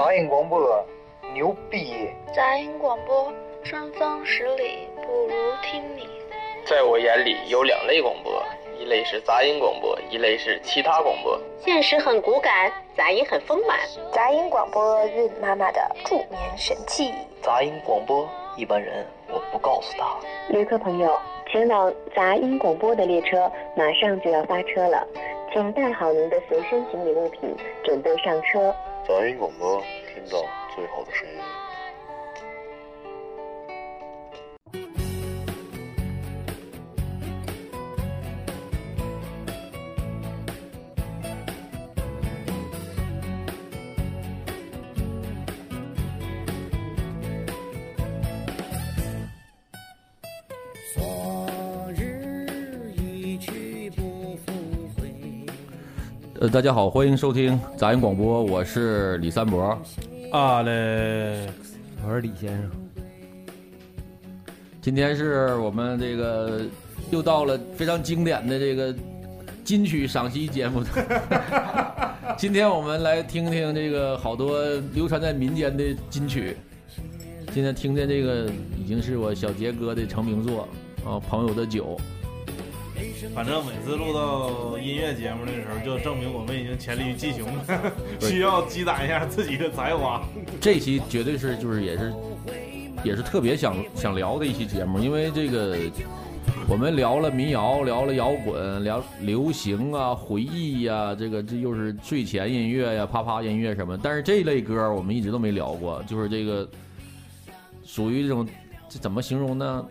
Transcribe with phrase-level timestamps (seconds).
[0.00, 0.58] 杂音广播
[1.34, 2.08] 牛逼！
[2.34, 3.30] 杂音广播，
[3.62, 6.08] 春风十里不如听你。
[6.64, 8.42] 在我眼里有两类广播，
[8.78, 11.38] 一类是杂音广播，一类是其他广播。
[11.62, 13.78] 现实很骨感，杂音很丰满。
[14.10, 17.12] 杂音广播，孕妈妈的助眠神器。
[17.42, 18.26] 杂音广播，
[18.56, 20.16] 一般人我不告诉他。
[20.48, 21.14] 旅客朋友，
[21.52, 25.06] 前往杂音广播的列车马上就要发车了，
[25.52, 27.54] 请带好您的随身行李物品，
[27.84, 28.74] 准备上车。
[29.06, 29.82] 杂音广播，
[30.14, 30.44] 听到
[30.74, 31.39] 最好的声音。
[56.40, 59.78] 呃，大家好，欢迎收听杂音广播，我是李三博。
[60.32, 61.46] 啊嘞，
[62.02, 62.70] 我是李先生。
[64.80, 66.62] 今天是我们这个
[67.10, 68.94] 又到了非常经典的这个
[69.64, 70.82] 金曲赏析节目。
[72.38, 74.64] 今天我们来听听这个好多
[74.94, 76.56] 流传在民间的金曲。
[77.52, 78.50] 今天听见这个
[78.82, 80.66] 已经是我小杰哥的成名作
[81.04, 81.98] 啊，《朋友的酒》。
[83.34, 90.22] 反正每次录到音乐节目的时候，就证明我们已经黔驴技穷了，需要积攒一下自己的才华。
[90.60, 92.12] 这期绝对是就是也是
[93.04, 95.76] 也是特别想想聊的一期节目，因为这个
[96.68, 103.98] 我们聊了民谣，聊了摇滚，聊流行啊，回忆呀，这个这又是睡前音乐呀，啪啪音乐什么。
[104.02, 106.68] 但是这一类歌我们一直都没聊过，就是这个
[107.84, 108.46] 属于这种
[108.88, 109.86] 这怎么形容呢？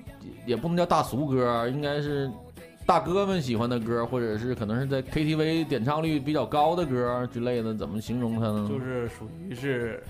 [0.45, 2.29] 也不能叫大俗歌，应该是。
[2.89, 8.67] 大哥们喜欢的歌，或者是可能是在 KTV 点唱率比较高的歌之类的，怎么形容它呢？
[8.67, 10.03] 就是属于是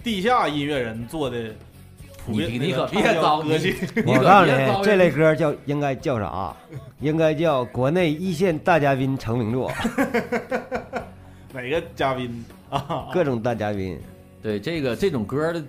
[0.00, 1.52] 地下音乐人做的
[2.24, 2.48] 普遍。
[2.52, 3.74] 你你可别糟歌曲。
[4.06, 6.56] 我告诉你，这类歌叫应该叫啥？
[7.00, 9.68] 应该叫国内一线大嘉宾成名作。
[11.52, 13.08] 哪个嘉宾啊？
[13.12, 13.98] 各种大嘉宾。
[14.40, 15.60] 对这个这种歌的。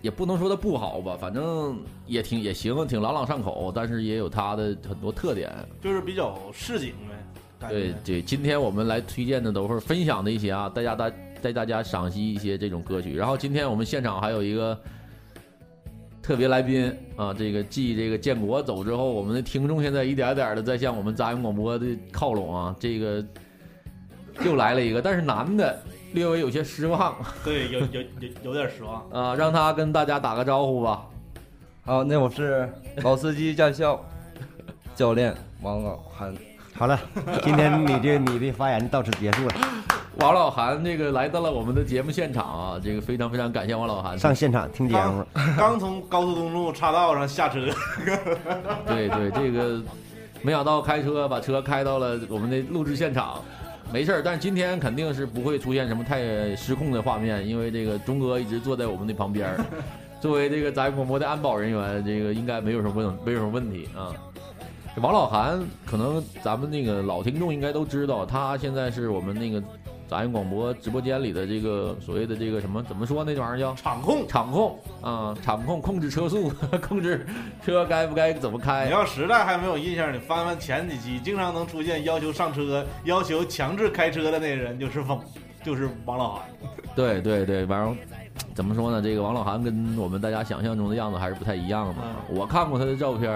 [0.00, 7.68] 也不能说它不好吧，反正也挺也行，挺朗朗上口，但是也有它的很多特点，就是比较市井呗。
[7.68, 11.10] 对对，今天我们来推荐的都是分享的一些啊，大家大
[11.42, 13.16] 带大家赏析一些这种歌曲。
[13.16, 14.78] 然后今天我们现场还有一个
[16.22, 23.24] 特别来宾啊，这个继这个建国走之后，我们的听众现在一点点的在向我们杂音广播的靠拢啊，这个
[24.44, 25.76] 又来了一个，但是男的。
[26.12, 27.14] 略微有些失望，
[27.44, 29.34] 对，有有有有点失望啊！
[29.34, 31.02] 让他跟大家打个招呼吧。
[31.84, 32.70] 好，那我是
[33.02, 34.02] 老司机驾校
[34.94, 36.34] 教练王老韩。
[36.74, 36.98] 好了，
[37.42, 39.54] 今天你这你的发言到此结束了。
[40.20, 45.24] 王老韩这个来到了我们的节目现场啊，这个非常非常感谢王老韩上现场听节目。
[45.56, 47.60] 刚从高速公路岔道上下车。
[48.86, 49.80] 对对，这个
[50.42, 53.42] 没想到开车把车开到了我们的录制现场。
[53.92, 59.64] 没事儿，但是今天肯定是不会出现什么太失控的画面，因为这个钟哥一直坐在我们的旁边儿，
[60.20, 64.12] 作为这个杂音广播的安保人员，这个应该没有什么问没有什么问题啊。
[64.96, 69.62] 王老韩可能咱们那个老听众应该都知道，他现在是我们那个。
[70.08, 77.26] 杂音广播直播间里的这个所谓的这个什么怎么说那玩意儿叫场控场控啊场控控制车速 控制
[77.62, 78.86] 车该不该怎么开？
[78.86, 85.20] 你要实在还没有印象，你翻翻前几期，经常能出现要求上车、要求强制开车的那个人就是王，
[85.62, 86.42] 就是王老韩。
[86.96, 87.94] 对对对，完了
[88.54, 89.02] 怎么说呢？
[89.02, 91.94] 这个王老韩跟我们大家想象中的样子还是不太一样的。
[92.30, 93.30] 我看过他的照片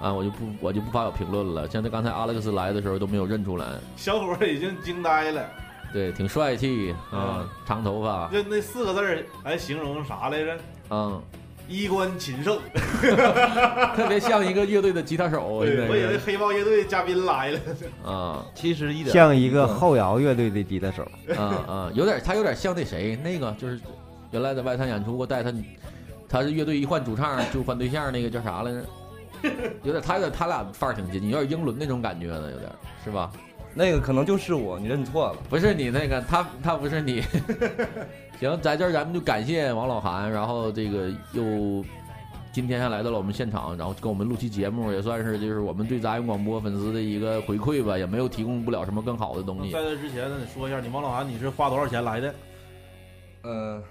[0.00, 1.68] 啊，我就不我就不发表评论了。
[1.68, 3.66] 像他刚才阿勒克斯来的时候都没有认出来，
[3.96, 5.44] 小伙已经惊呆了。
[5.92, 8.28] 对，挺帅气啊，长头发。
[8.28, 10.58] 就那四个字儿来形容啥来着？
[10.90, 11.22] 嗯，
[11.68, 12.60] 衣冠禽兽，
[13.96, 15.46] 特别像一个乐队的吉他手。
[15.46, 17.60] 我以为黑豹乐队嘉宾来了。
[18.04, 21.02] 啊，其实一点像一个后摇乐队的吉他手。
[21.36, 23.80] 啊啊，有点，他有点像那谁，那个就是
[24.30, 25.52] 原来在外滩演出过，带他，
[26.28, 28.84] 他是乐队一换主唱就换对象，那个叫啥来着？
[29.82, 32.70] 有点，他有点，他俩范儿挺近，有点英伦那种感觉呢，有点
[33.04, 33.30] 是吧？
[33.78, 37.22] 那个可能就是我，你认错了，不是你那个，他他不是你。
[38.40, 41.84] 行，在这儿咱们就感谢王老韩，然后这个又
[42.52, 49.70] 今天还来到了我们现场，然后跟我们录期节目，也算是就是我们对杂音广播粉丝的一个回馈吧，也没有提供不了什么更好的东西。
[49.72, 52.34] 在这之前，那你说一下，你王老韩你是花多少钱来的？
[53.44, 53.82] 嗯，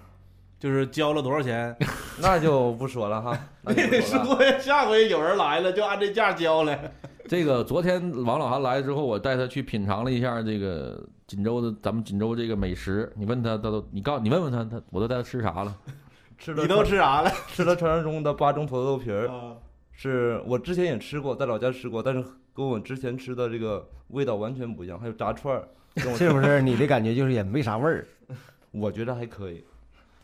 [0.60, 1.76] 就是交了多少钱？
[2.20, 3.40] 那就不说了哈。
[3.62, 6.78] 那 说呀，下回有人来了就按这价交了。
[7.28, 13.12] 这个昨天王老汉来之后，我带他去品尝了一下这个锦州的咱们锦州这个美食。
[13.16, 15.76] 你问他，他都你告你问问他，他我都带他吃啥了？
[16.38, 17.32] 吃了你都吃啥了？
[17.48, 19.56] 吃了传说中的八中土豆皮儿，啊
[19.92, 22.24] 是我之前也吃过，在老家吃过，但是
[22.54, 25.00] 跟我之前吃的这个味道完全不一样。
[25.00, 25.68] 还有炸串儿，
[26.18, 26.62] 是不是？
[26.62, 28.06] 你的感觉就是也没啥味儿。
[28.72, 29.64] 我觉得还可以。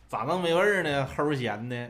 [0.08, 1.08] 咋能没味儿呢？
[1.16, 1.88] 齁咸呢？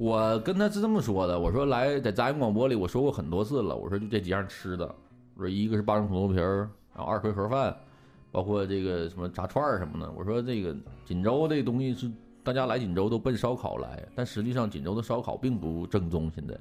[0.00, 4.86] 我跟他是这么说的，我说来在杂音广播里我说过很多次了，我说就这几样吃的，
[5.34, 6.66] 我说一个是八种土豆皮儿，
[6.96, 7.76] 然后二回盒饭，
[8.32, 10.10] 包括这个什么炸串儿什么的。
[10.16, 10.74] 我说这个
[11.04, 12.10] 锦州这东西是
[12.42, 16.32] 大家来锦州都奔烧烤来，但实际上锦州的烧烤并不正宗。
[16.34, 16.56] 现在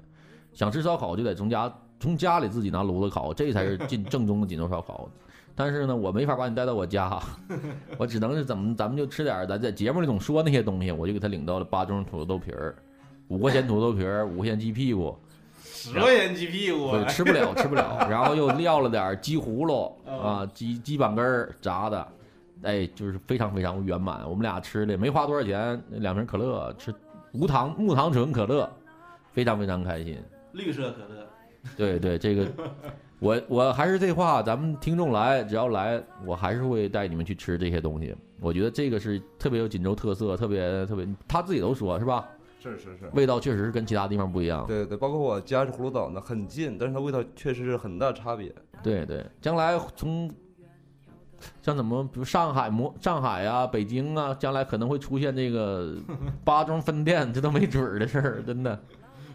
[0.52, 5.10] 想吃烧烤就得从家从家里自己拿炉子烤，这才是进正宗的锦州烧烤。
[5.56, 7.18] 但是呢，我没法把你带到我家，
[7.98, 12.76] 我只能是怎么咱们就吃点咱在节目里总说那些东西，我就给他领到了八种土豆皮儿。
[13.30, 15.16] 五块钱土豆皮儿，五块钱鸡屁股，
[15.64, 18.06] 十块钱鸡屁股，对，吃不了，吃不了。
[18.12, 22.08] 然后又撂了点儿鸡葫芦嗯啊，鸡鸡板根儿炸的，
[22.64, 24.30] 哎，就是非常非常圆满。
[24.30, 26.94] 我们俩吃的没花多少钱，两瓶可乐，吃
[27.32, 28.70] 无糖木糖醇可乐，
[29.32, 30.22] 非常非常开心。
[30.52, 31.28] 绿色可乐。
[31.78, 32.48] 对对，这个
[33.20, 38.16] 我我还是这话，咱们听众来，只要来，我还是会带你们去吃这些东西。
[38.40, 42.28] 我觉得这个是特别有锦州特色，特别特别，他自己都说是吧？
[42.62, 44.66] 是是是，味道确实是跟其他地方不一样。
[44.68, 48.54] 对对，包括我家是葫芦岛呢，很近，但是它味道确实是很大差别。
[48.84, 50.30] 对对，将来从
[51.62, 55.96] 像怎么，比如上海、模上海啊、北京啊，将来可能会出现这个
[56.44, 58.78] 八中分店，这都没准儿的事儿，真的。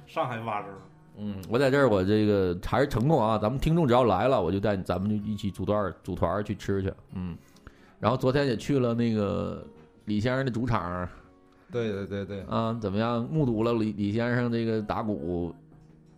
[0.07, 0.71] 上海八中。
[1.17, 6.93] 嗯，我在这儿，我这个还是承诺啊，咱们听众只要来了，我就带咱们就一起组团组团儿去吃去。
[7.15, 7.35] 嗯，
[7.99, 9.65] 然后昨天也去了那个
[10.05, 11.09] 李先生的主场。
[11.75, 13.27] 对对对对，啊，怎么样？
[13.29, 15.53] 目睹了李李先生这个打鼓，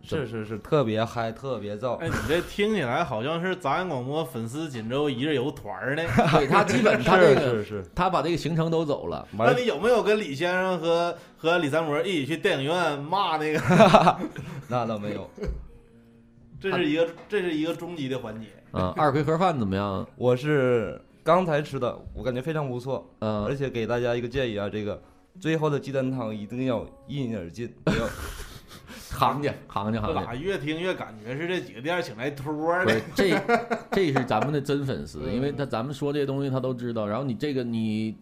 [0.03, 1.95] 是是是，特别嗨，特别燥。
[1.95, 6.03] 哎，你这听起来好像是杂音广播粉丝锦州一日游团儿呢。
[6.37, 9.27] 对他基本他这个是是，他把这个行程都走了。
[9.35, 13.59] 那你有没有跟李先生和和李三伯一起去电影院骂那个？
[14.69, 15.27] 那倒没有。
[16.61, 18.47] 这是一个这是一个终极的环节。
[18.73, 20.07] 嗯，二回盒饭怎么样？
[20.15, 23.05] 我是刚才吃的，我感觉非常不错。
[23.19, 25.01] 嗯，而且给大家一个建议啊，这个。
[25.39, 28.07] 最后的鸡蛋汤一定要一饮而尽， 不要
[29.09, 30.23] 行家行家行家。
[30.23, 32.99] 咋越听越感觉是这几个店请来托儿的？
[33.15, 33.39] 这
[33.91, 37.07] 这是咱们的真粉丝，因为他咱们说这些东西他都知道。
[37.07, 38.15] 然后你这个你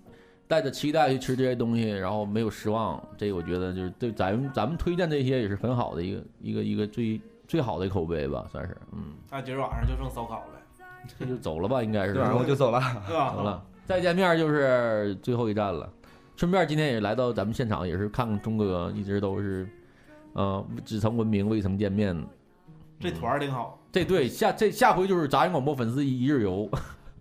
[0.48, 9.14] 带着期待去吃这些东西，然后没有失望，这个我觉得就是对咱们咱们推荐这些也是很好的一个一个一个最最好的口碑吧，算是嗯。
[9.32, 10.62] 那今儿晚上就剩烧烤了，
[11.20, 12.14] 这就走了吧，应该是。
[12.16, 15.90] 晚上我就走了，走了，再见面就是最后一站了。
[16.36, 19.68] 顺便今天也来到咱们现场，也是看看钟哥，一直都是，
[20.34, 22.16] 呃，只曾闻名未曾见面。
[23.00, 23.80] 这团儿挺好。
[23.92, 26.70] 这对下这下回就是杂音广播粉丝一日游。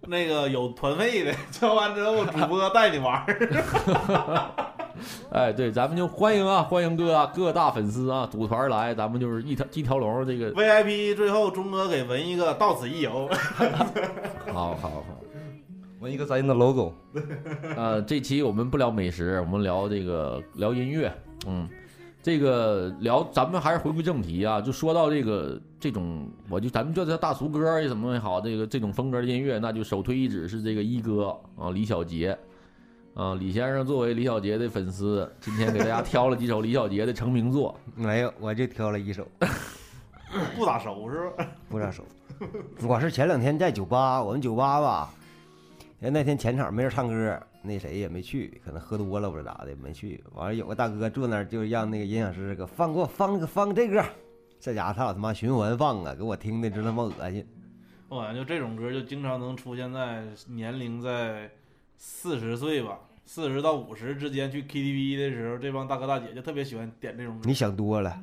[0.07, 4.51] 那个有团费的，交完之后主播带你玩儿。
[5.31, 11.17] 哎，对，咱们就欢迎啊，欢迎各各大粉丝啊，组团来，咱们就是一条一条龙这个 VIP。
[11.17, 13.29] 最后钟哥给纹一个到此一游。
[14.53, 15.05] 好好好。
[16.05, 16.93] 纹一个杂音的 logo，
[17.75, 21.11] 呃，这期我们不聊美食，我们聊这个聊音乐，
[21.47, 21.67] 嗯，
[22.23, 32.37] 这个聊咱们还是回归正题啊，就说到这个这种，我就咱们叫它大俗歌也怎么也好，这个这种风格的音乐，那就首推一指是这个一哥啊，李小杰，
[33.15, 39.27] 啊，李先生作为李小杰的粉丝，今天给大家挑了几首李小杰的成名作， 没有，我就挑了一首，
[40.55, 41.46] 不咋熟是吧？
[41.70, 42.05] 不咋熟，
[42.87, 45.11] 我是前两天在酒吧，我们酒吧吧。
[46.05, 50.23] 人那天前场没人唱歌，那谁也没去，可能喝多了不知道咋的没去。
[50.34, 54.05] 完了有个大哥坐那儿，就让那个音响师给放给我放个放这歌，
[54.61, 57.46] 这家伙他老他妈循环放啊，给我听的真他妈恶心。
[58.11, 61.51] 我感觉就这种歌就经常能出现在年龄在
[61.96, 67.44] 四十岁吧，四十到五十之间去 KTV 的时候，这帮大哥大姐就特别喜欢点这种歌。
[67.46, 68.15] 你想多了，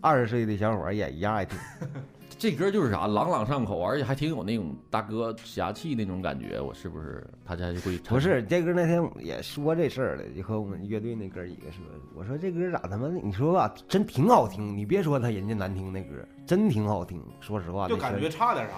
[0.00, 1.58] 二十岁的小伙也一样爱听。
[2.38, 6.60] 这歌就是啥，朗朗上口，而且还挺有那种大哥侠气那种感觉。
[6.60, 7.96] 我是不是他家就会？
[7.98, 11.82] 不是这歌那天也说这事儿了，就和我们乐队那哥几个说，
[12.14, 13.14] 我说这歌咋他妈的？
[13.22, 14.76] 你说吧，真挺好听。
[14.76, 16.10] 你别说他人家难听那歌，
[16.46, 17.22] 真挺好听。
[17.40, 18.74] 说实话，就感觉差点啥，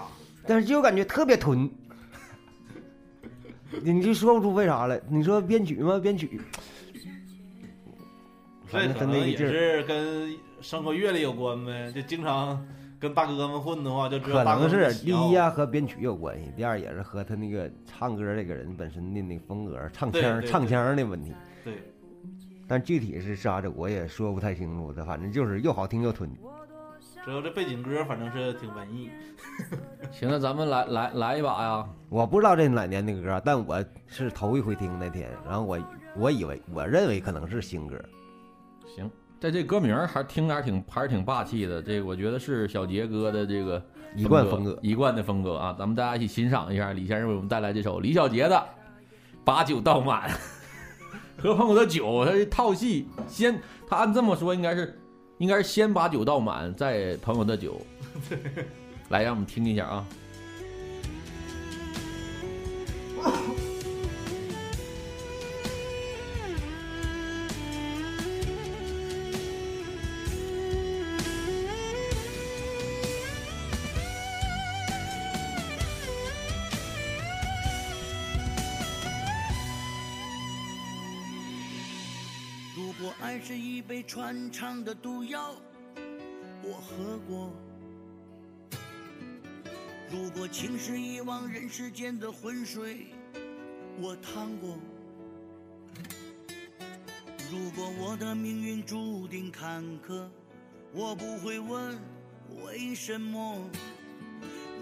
[0.47, 1.69] 但是就感觉特别屯。
[3.83, 4.99] 你就说不出为啥来。
[5.09, 5.99] 你说编曲吗？
[5.99, 6.39] 编曲，
[8.71, 12.65] 这可能也是跟生活阅历有关呗，就经常。
[12.99, 21.33] 跟大哥们混的话，就知道可能是第一啊和编曲有关系，第二也是和他那个唱歌这个人本身的那个风格、唱腔、唱腔的问题。
[21.63, 21.73] 对。
[22.67, 26.29] 但具体是啥子我也说不太清楚他，反正就是又好听又吞。
[27.25, 29.09] 之后这背景歌反正是挺文艺。
[30.11, 31.89] 行，那咱们来来来一把呀！
[32.09, 35.79] 我不知道这哪年的歌，但我是头一回听那天，然后我
[36.15, 37.99] 我以为我认为可能是新歌。
[38.85, 43.81] 行，在这歌名儿还听着还挺还是挺霸气的，这个我觉得是小杰哥的这个
[44.15, 45.73] 一贯风格一贯的风格啊！
[45.79, 48.55] 咱们大家一起欣赏一下李先生为我们带来这首李小杰的
[49.45, 50.29] 《把酒倒满》，
[51.41, 54.99] 和朋友的酒，他这套戏先他按这么说应该是
[55.37, 57.79] 应该是先把酒倒满，再朋友的酒。
[59.07, 60.05] 来，让我们听一下啊。
[83.79, 85.55] 一杯穿肠的毒药，
[86.61, 87.49] 我喝过；
[90.11, 93.07] 如果情是一汪人世间的浑水，
[94.01, 94.77] 我趟过；
[97.49, 100.27] 如果我的命运注定坎坷，
[100.91, 101.97] 我不会问
[102.65, 103.63] 为什么。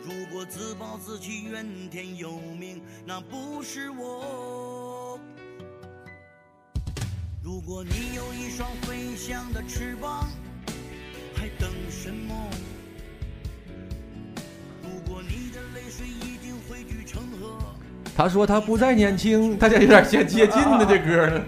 [0.04, 4.57] 如果自暴自弃、怨天尤命，那不是我。
[7.48, 10.28] 如果你有一双飞翔的翅膀，
[11.34, 12.36] 还等什么？
[14.84, 17.58] 如果你的泪水一定汇聚成河，
[18.18, 21.42] 他说他不再年轻，大家有点接接近的这歌呢。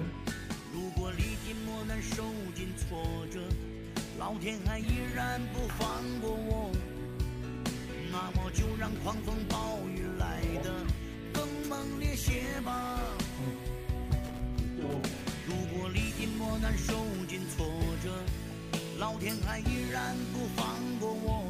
[19.19, 21.45] 天还依然不放过我，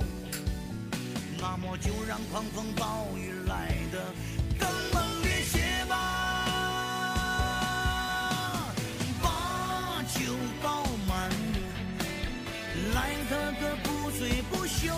[1.40, 4.12] 那么就让狂风暴雨来的
[4.60, 5.96] 更猛烈些吧。
[9.22, 10.34] 把酒
[10.64, 11.30] 倒满，
[12.96, 14.92] 来得个不醉不休。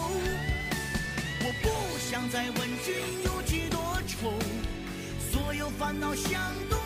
[1.44, 1.70] 我不
[2.10, 4.32] 想再问君有几多愁，
[5.30, 6.78] 所有烦恼像毒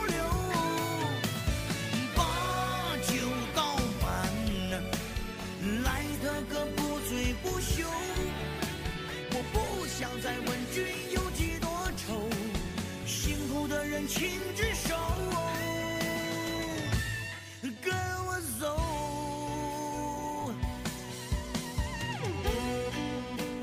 [14.15, 14.95] 请举手，
[17.84, 17.93] 跟
[18.25, 18.65] 我走。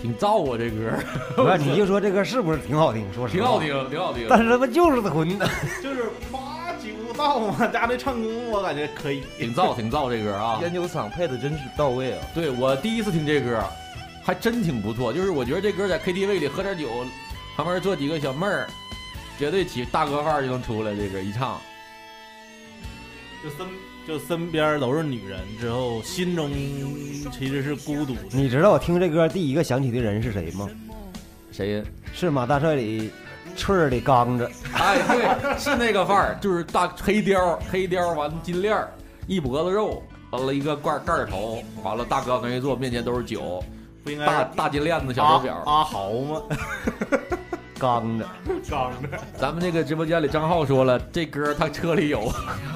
[0.03, 0.93] 挺燥啊，这歌。
[1.43, 3.11] 不是，你就说这歌是不是挺好听？
[3.15, 4.27] 说实话，挺好听，挺好听。
[4.29, 5.49] 但是他妈就是混的，
[5.83, 10.59] 就是把酒倒满，加这唱功我感觉可以，挺燥， 挺燥这歌啊。
[10.61, 12.19] 烟酒嗓配的真是到位啊！
[12.35, 13.65] 对我第一次听这歌，
[14.23, 15.15] 还真挺不错。
[15.15, 16.91] 就是我觉得这歌在 KTV 里喝点酒，
[17.57, 18.69] 旁边坐几个小妹儿，
[19.43, 20.95] 绝对起大哥范儿就能出来。
[20.95, 21.61] 这歌一唱，
[23.43, 23.67] 就身
[24.07, 26.49] 就身边都是女人之后，心中
[27.33, 28.23] 其实是孤独的。
[28.31, 30.71] 你知道我听这歌第一个想起的人是谁吗？
[31.51, 31.85] 谁呀？
[32.13, 33.11] 是马大帅里
[33.57, 34.49] 翠儿的刚子。
[34.75, 38.93] 哎，对，是那个范儿，就是大黑貂，黑貂完金链儿，
[39.27, 43.61] 一脖子肉，完了一个盖盖儿头，完了大哥往那一坐，面前都是酒，
[44.05, 45.61] 不应该大大金链子、小手表。
[45.67, 46.43] 阿豪吗？
[47.83, 48.25] 刚的，
[48.71, 49.19] 刚的。
[49.37, 52.31] 咱们这个直播间里，张浩说了，这歌他车里有。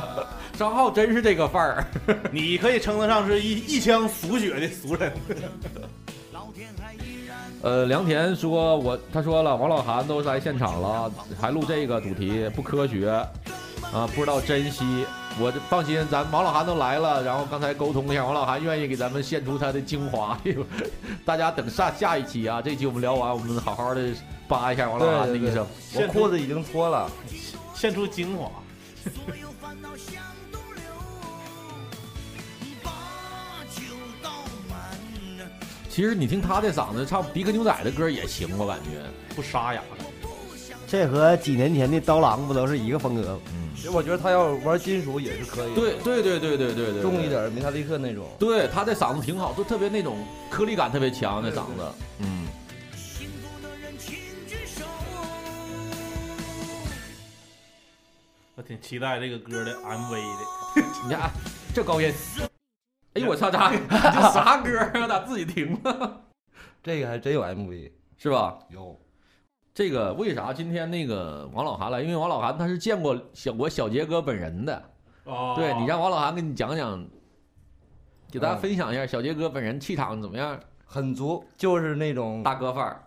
[0.58, 1.86] 张浩真是这个范儿，
[2.32, 5.12] 你可以称得上是一一腔俗血的俗人。
[7.62, 13.24] 呃，梁田说，我他说了，王老韩都来现场了，还录这个主题不科学
[13.92, 15.06] 啊，不知道珍惜。
[15.38, 20.38] 我就放心，咱王老韩都来了，然后刚才沟通一下，王老韩愿意给咱们献出他的精华。
[21.26, 24.08] 大家等下下一期啊，这期我们聊完，我们好好的
[24.48, 25.66] 扒一下王老韩的一生。
[25.94, 27.10] 我裤子已经脱了，
[27.74, 28.50] 献出精华。
[35.90, 39.02] 其实你听他这嗓子唱迪克牛仔的歌也行，我感觉
[39.34, 39.82] 不沙哑。
[40.86, 43.38] 这和几年前的刀郎不都是一个风格？
[43.52, 45.74] 嗯，其实我觉得他要玩金属也是可以。
[45.74, 48.26] 对对对对对对对，重一点，梅塔利克那种。
[48.38, 50.18] 对，他的嗓子挺好，就特别那种
[50.50, 51.92] 颗粒感特别强的嗓子。
[52.18, 52.46] 嗯。
[58.54, 60.82] 我挺期待这个歌的 MV 的。
[61.06, 61.30] 你看
[61.74, 62.12] 这高音。
[63.14, 63.50] 哎呦我操！
[63.50, 65.06] 这 这啥歌啊？
[65.06, 66.20] 咋自己停了？
[66.82, 68.58] 这个还真有 MV 是吧？
[68.70, 68.98] 有。
[69.76, 72.00] 这个为啥今天那个王老韩来？
[72.00, 74.82] 因为王老韩他是见过小我小杰哥本人的。
[75.24, 75.52] 哦。
[75.54, 77.06] 对你让王老韩给你讲讲，
[78.32, 80.58] 给大家分享一下小杰哥本人气场怎么样？
[80.86, 83.02] 很足，就是那种大哥范儿。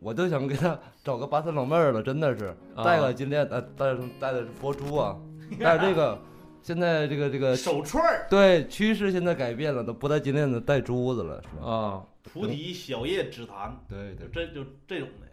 [0.00, 5.16] 我就想给他找个八三老妹儿了，真的是啊戴个金链，呃，戴戴的佛珠啊，
[5.62, 6.18] 戴这个，
[6.64, 11.70] 现在这个这个手串儿对，趋势现在改变了，都不戴金链子，戴珠子了，是吧？
[11.70, 15.28] 啊，菩提小叶紫檀，对对，这就这种的。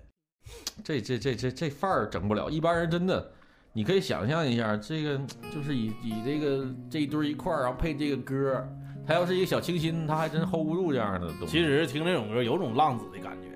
[0.84, 3.32] 这这这这这范儿整不了，一般人真的，
[3.74, 5.20] 你可以想象一下，这个
[5.54, 8.70] 就是以以这个这一堆儿一块儿，然后配这个歌儿，
[9.06, 11.48] 他要是一个小清新，他还真 hold 不住这样的东西。
[11.48, 13.48] 其实听这种歌有种浪子的感觉，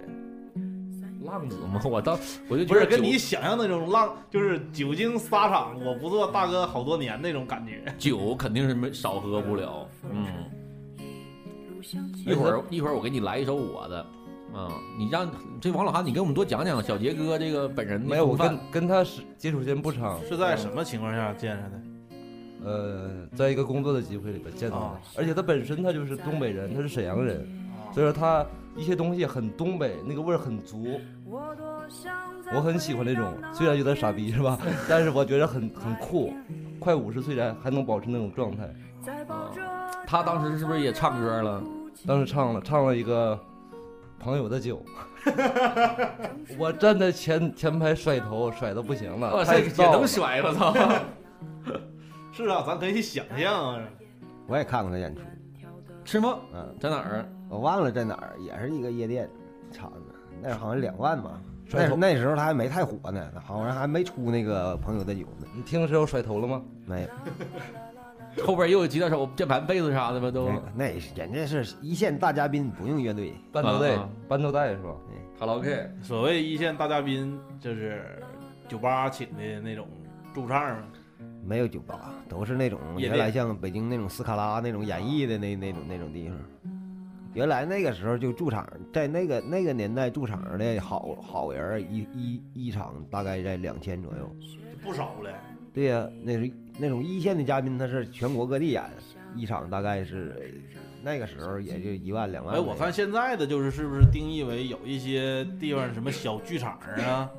[1.26, 2.20] 浪子吗， 我倒
[2.50, 7.84] 我就不是跟你想象那种浪，就是久经沙场，我不做大哥好多年那种感觉。
[7.98, 10.28] 酒肯定是没少喝不了，嗯。
[12.26, 14.06] 一会儿一会儿我给你来一首我的，
[14.54, 15.30] 啊，你让
[15.60, 21.82] 这王老汉，你给我们多讲讲小杰哥这个本人没有，我跟跟他是接触时间不长，是在什么情况下见上的？
[22.66, 27.46] 呃，在一个工作的机会里边见到的，啊而且他本身他就是东北人，他是沈阳人，
[27.92, 28.46] 所以说他
[28.76, 31.00] 一些东西很东北，那个味儿很足。
[32.54, 34.60] 我很喜欢那种，虽然有点傻逼是吧？
[34.88, 36.32] 但是我觉得很很酷，
[36.80, 38.70] 快五十岁了还能保持那种状态。
[40.06, 41.64] 他当时是不是也唱歌了？
[42.06, 43.38] 当时唱了唱了一个
[44.24, 44.82] 朋友的酒，
[46.58, 50.74] 我站在前前排甩头甩的不行了，哇塞，也能甩，我操！
[52.32, 53.84] 是啊，咱可以想象啊。
[54.48, 55.22] 我也看过他演出，
[56.06, 56.39] 是吗？
[56.53, 57.25] 嗯，在哪儿？
[57.50, 59.30] 我忘了在哪儿，也是一个夜店
[59.72, 61.39] 场子，那好像两万吧。
[61.70, 65.48] 那那时候他还没太火呢，好像还没出那个朋友的酒呢。
[65.53, 66.62] 你听的时候甩头了吗？
[66.86, 67.08] 没有，
[68.44, 70.32] 后边又有吉他手、键盘、贝斯啥的吧？
[70.32, 74.96] 都那是人家是一线大嘉宾，不用乐队，伴奏带啊啊，半头带是吧？
[75.40, 75.90] 卡拉 OK。
[76.02, 78.24] 所谓一线大嘉宾，就是
[78.68, 79.88] 酒吧请的那种
[80.34, 80.84] 驻唱啊。
[81.46, 86.38] 没有酒吧，都是那种原来像北京那种斯卡拉那种演绎的那那种那种地方。
[87.34, 94.36] 原来那个时候就驻场，在那个那个年代驻场的好好人一一一场大概在两千左右。
[94.84, 95.32] 不少了。
[95.74, 98.84] 对呀、那是那种一线的嘉宾，他是全国各地演，
[99.36, 100.62] 一场大概是
[101.01, 102.56] 那个时候也就一万两万。
[102.56, 107.30] 哎，我看现在的就是是不是定义为有一些地方什么小剧场啊，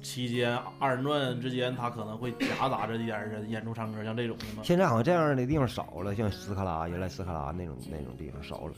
[0.00, 4.62] 期间二人转之间，他可能会夹杂着一点人演出唱歌，像这种的吗？
[4.62, 8.72] 现在好像这样的地方少了，像斯卡拉，原来斯卡拉那种那种地方少了，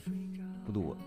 [0.65, 0.97] 不多。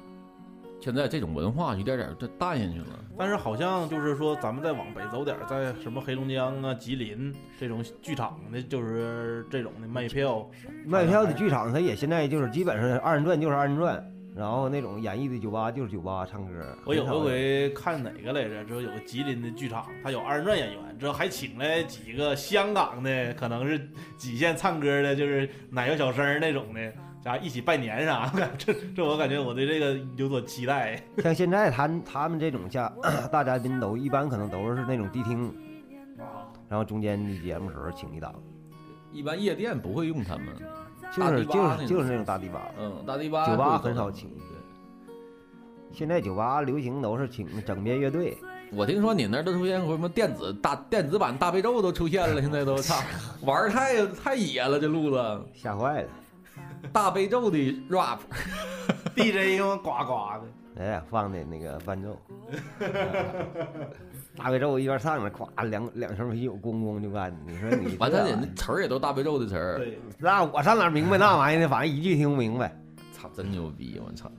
[0.80, 3.04] 现在这种文化一点点就淡下去了。
[3.18, 10.48] 但是好像就是说，咱们再往北走点儿，在什么黑龙江啊、吉林这种剧场的，就是这种的卖票，
[10.86, 14.00] 卖票的剧场，它也现在就是基本上二人转就是二人转，
[14.36, 16.76] 然后那种演绎的酒吧就是酒吧唱歌。
[16.86, 18.64] 我有回回看哪个来着？
[18.64, 28.48] 之后有个吉林的剧场，他有二人转演员，之后还请来几个香港的，可能是几线唱歌的，就是奶油小生那种的，啥一起拜年啥的。
[28.56, 31.02] 这这我感觉我对这个有所期待。
[31.18, 32.92] 像现在他他们这种下
[33.30, 35.52] 大嘉宾都一般可能都是那种迪厅，
[36.68, 38.34] 然后中间的节目时候请一档，
[39.12, 40.46] 一般夜店不会用他们，
[41.14, 44.30] 就是就是就是那种大迪吧，嗯，大迪吧酒吧很少请。
[45.90, 48.36] 现在酒吧流行都是请整编乐队，
[48.70, 53.02] 我听说你那儿都出现过什么电子大电子版大悲咒都出现了，现在都操，
[53.42, 56.08] 玩太太野了，这路子吓坏了。
[56.92, 60.42] 大悲咒的 rap，DJ 用 呱呱的，
[60.82, 62.16] 哎呀，放的那个伴奏，
[64.36, 67.36] 大悲咒一边唱着，咵两两声啤酒咣咣就干。
[67.46, 71.68] 你说你完这他那词儿也都大悲咒的词儿，对，那我上哪明白那玩意儿呢？
[71.68, 72.74] 反正一句听不明白。
[73.12, 74.00] 操，真牛逼！
[74.04, 74.30] 我操，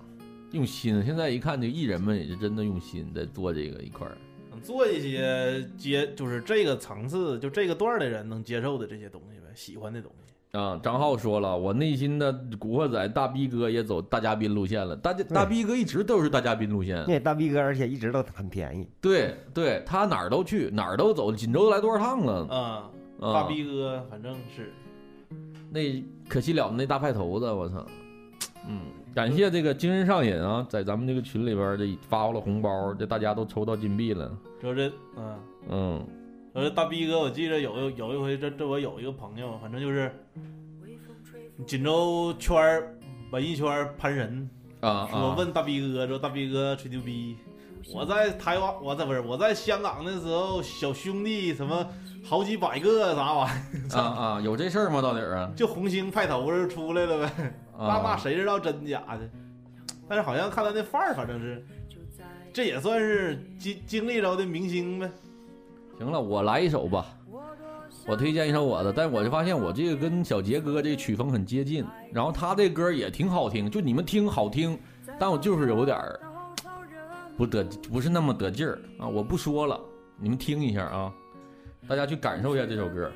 [0.51, 1.03] 用心。
[1.05, 4.17] 现在一看，这艺人们也是真的用心在做这个一块儿。
[4.63, 10.28] 做一些接就是这个层次就这个段儿的人能接受的这些东西呗，喜欢的东西。
[10.51, 14.95] 啊，张浩说了，我内心的古惑仔大逼哥也走大嘉宾路线了。
[14.95, 18.87] 大家大逼哥一直都是大嘉宾路线，对大逼哥，而且一直都很便宜。
[18.99, 22.47] 对对，他哪儿都去，哪儿都走，锦州都来多少趟了？
[22.47, 24.73] 啊，啊大逼哥反正是
[25.71, 27.85] 那可惜了那大派头子，我操！
[28.67, 28.81] 嗯，
[29.13, 34.35] 感谢这个精神上瘾啊，在咱们这个群里边儿这发了红包，这大家都抽到金币了。
[34.59, 35.39] 说这嗯。
[35.69, 36.07] 嗯，
[36.53, 40.11] 呃，大逼哥，我记得有有一回，这这我有一个朋友，反正就是
[41.67, 42.95] 锦州圈儿
[43.31, 47.37] 文艺圈儿潘神啊说啊问大逼哥说大逼哥吹牛逼，
[47.93, 51.87] 我在台湾，我在不是我在香港的时候，小兄弟什么
[52.25, 55.01] 好几百个啥玩意啊啊，有这事儿吗？
[55.01, 55.51] 到底儿啊？
[55.55, 59.29] 就红星派头就出来了呗，那啊那谁知道真假的？
[60.07, 61.63] 但是好像看他那范儿，反正是，
[62.51, 65.07] 这也算是经经历着的明星呗。
[65.99, 67.05] 行了，我来一首吧。
[68.07, 74.79] 我推荐一首我的，但我就发现我这个跟小杰哥这曲风很接近，然后他这歌也挺好听，就你们听好听，
[75.19, 76.19] 但我就是有点儿
[77.37, 79.07] 不得不是那么得劲儿啊！
[79.07, 79.79] 我不说了，
[80.17, 81.13] 你们听一下啊，
[81.87, 83.11] 大家去感受一下这首歌。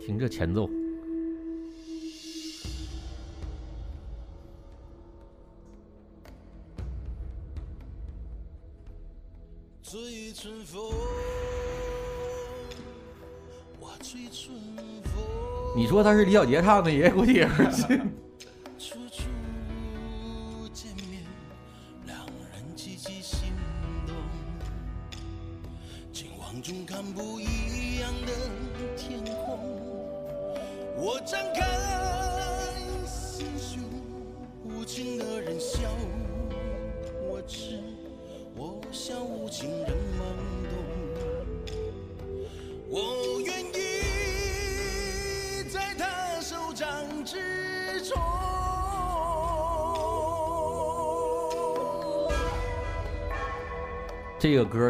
[0.00, 0.68] 听这前奏，
[10.38, 10.82] 春风，
[13.80, 14.54] 我吹春
[15.02, 15.14] 风。
[15.74, 17.98] 你说他是李小杰唱的，也估计也是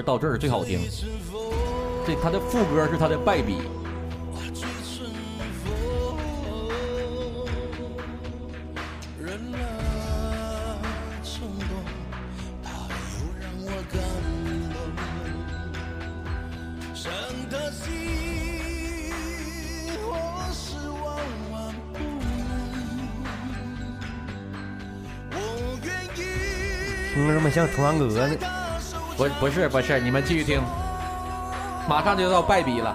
[0.06, 0.78] 到这儿最好听，
[2.06, 3.56] 这他的副歌是他的败笔。
[27.12, 28.55] 听着这么像重阳阁呢。
[29.16, 30.60] 不不是不是，你们继续听，
[31.88, 32.94] 马上就到败笔了。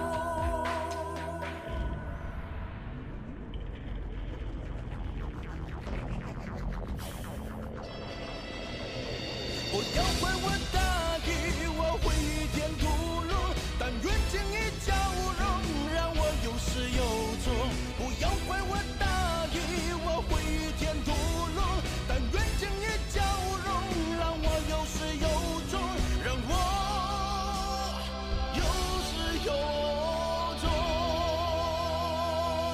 [9.74, 10.81] 我要怪我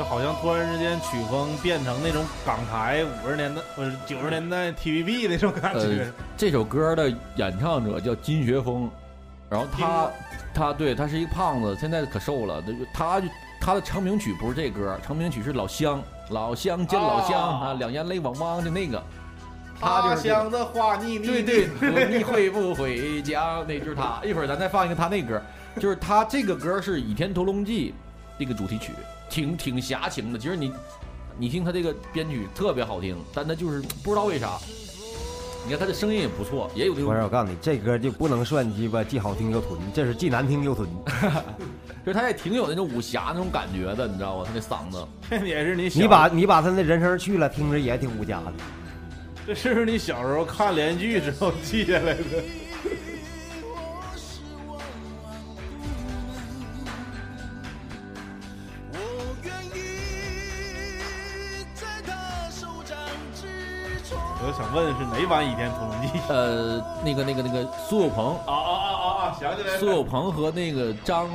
[0.08, 8.90] 好像突然之间曲风变成那种港台五十年代不是九十年代 TVB 那种感觉呃。，这首歌的演唱者叫金学峰，
[9.50, 10.10] 然后他
[10.54, 12.64] 他对他是一个胖子，现在可瘦了。
[12.94, 13.28] 他就
[13.60, 19.02] 他的成名曲不是这歌，成名曲是《老乡》，老乡见老乡啊，两眼泪汪汪的那个。
[19.78, 21.26] 他乡的话腻腻。
[21.26, 23.62] 对对，你会不回家？
[23.68, 24.20] 那就是他。
[24.24, 25.40] 一会儿咱再放一个他那歌，
[25.78, 27.90] 就是他这个歌是《倚天屠龙记》
[28.38, 28.92] 这个主题曲，
[29.28, 30.38] 挺挺侠情的。
[30.38, 30.72] 其实你
[31.38, 34.58] 你听他这个编曲特别好听，但他就是不知道为啥。
[35.64, 40.88] 你看他的声音也不错，也有这种不是，我告诉你，这歌就不能算鸡巴既好听又屯，这是既难听又囤。
[42.06, 44.44] 就是他也挺有那种武侠那种感觉的，你知道吧？
[44.46, 45.06] 他那嗓子，
[45.44, 48.52] 也是你你把你把他那人声去了，听着也挺武侠的。
[49.46, 52.24] 这是不是你小时候看连续剧之后记下来的？
[64.48, 66.08] 我想问是哪版《倚天屠龙记》？
[66.26, 69.36] 呃，那个那个那个苏有朋啊啊啊啊啊！
[69.38, 71.28] 想起来了，苏有朋和那个张，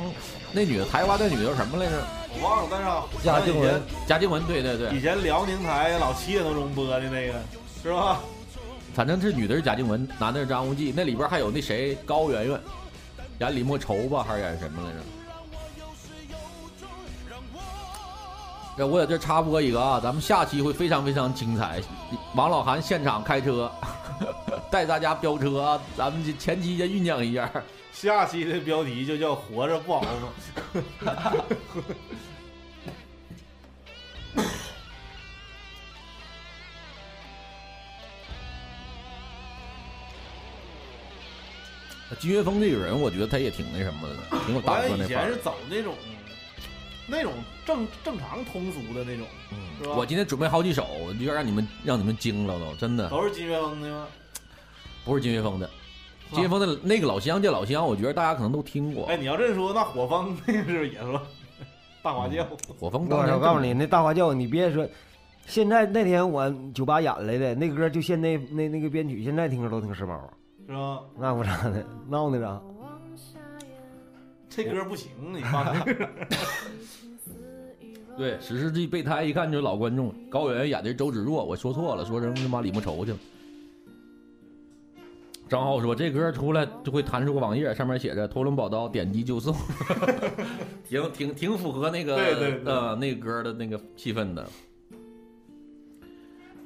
[0.50, 1.92] 那女的台湾那女的叫什么来着？
[2.34, 7.34] 我忘了，但是啊贾静雯，贾静雯，对对对，以前辽宁台老七点多钟播的那个，
[7.84, 8.18] 是吧？
[8.92, 12.60] 反正这女的是贾静雯，男的是张无忌，那里边还有那谁高圆圆，
[13.38, 14.98] 演李莫愁吧，还是演什么来着？
[18.76, 21.80] 这我在这插播一个啊，咱们下期会非常非常精彩，
[22.34, 23.70] 王老韩现场开车，
[24.68, 27.48] 带大家飙车啊，咱们这前期先酝酿一下。
[27.92, 30.08] 下期的标题就叫“活着不好吗”。
[42.20, 45.36] 金岳峰这个人，我觉得他也挺那什么的，挺有大哥那范儿以前是。
[45.36, 45.94] 走那种
[47.06, 47.32] 那种
[47.66, 49.26] 正正常通俗的那种，
[49.80, 49.94] 是吧？
[49.96, 50.86] 我今天准备好几首，
[51.18, 54.06] 就要让你们让你们惊了都，真的都是金岳峰的吗？
[55.04, 55.68] 不是金岳峰的。
[56.32, 59.04] 金岳峰的那个老乡叫老乡，我觉得大家可能都听过。
[59.06, 61.20] 哎，你要这么说，那火风那个是也是
[62.02, 62.46] 大花轿？
[62.80, 64.88] 火风我我告诉你，那大花轿，你别说，
[65.46, 70.18] 现在那天我酒吧演来的那歌，就现那那那个编曲，现在听着都挺时髦。
[70.66, 71.00] 是吧？
[71.18, 72.58] 那不咋的，闹呢咋？
[74.54, 76.08] 这歌不行，你放这个。
[78.16, 83.18] 对，《史诗级备胎》一看就是老观众，高圆圆演的是周芷若，我说错了，说成他妈李莫愁去了。
[85.48, 89.52] 张浩说这歌出来就会弹出个网页，上面写着“屠龙宝刀”，点击就送，
[90.88, 92.16] 挺挺挺符合那个
[92.64, 94.48] 呃那个歌的那个气氛的。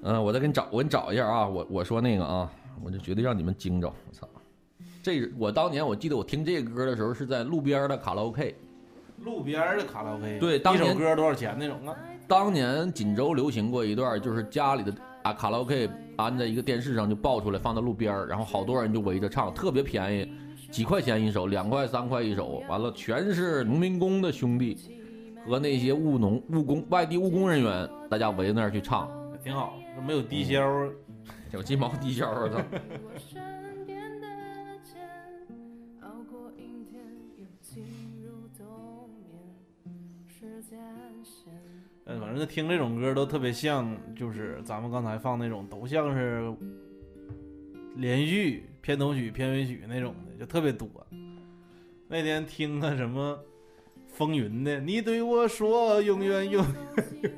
[0.03, 2.53] 嗯、我再给你找，我给你找一下啊，我我说那个啊，
[2.85, 4.29] 我就绝对让你们惊着，我操！
[5.09, 8.55] 这我当年我记得我听这个歌的时候是在路边的卡拉 OK，
[9.25, 11.97] 路边的卡拉 OK，对当年一首歌多少钱那种啊？
[12.27, 14.93] 当年锦州流行过一段，就是家里的
[15.23, 20.31] 啊卡拉 OK 安在一个电视上就爆出来放到路边儿，然后好多人就围着唱，特别便宜，
[20.71, 24.77] 几块钱一首，两块三块一首，完了全是农民工的兄弟
[25.47, 29.11] 和那些务农务工外地务工人员，大家围在那儿去唱，
[29.43, 30.63] 挺好，没有低消，
[31.51, 32.63] 有鸡毛低消，啊操！
[42.11, 46.51] 嗯，反正听这种歌都特别像，就是咱们刚才放那种，都像是
[47.97, 50.89] 连续片头曲、片尾曲那种的，就特别多。
[52.09, 53.39] 那天听个什么
[54.07, 56.65] 风云的，你对我说永远永
[57.23, 57.33] 远，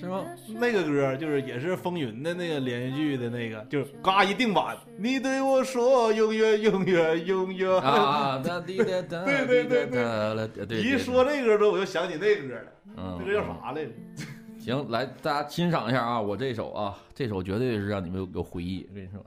[0.00, 0.24] 是吗？
[0.48, 13.90] 那个歌就是也是风云的那个连续剧的那个，就是嘎一定版，你对我说永远永远永远啊， 哒滴哒哒，对对对对对一说这歌都我就想起那歌了，嗯那歌叫啥来着？
[14.58, 19.22] 行，来大家欣赏一下啊，我这首啊，这首绝对是让你们有有回忆，我跟你说。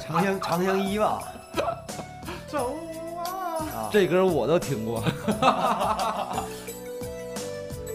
[0.00, 1.22] 长相长相依吧，
[2.48, 3.01] 走啊！
[3.90, 5.02] 这歌我都听过，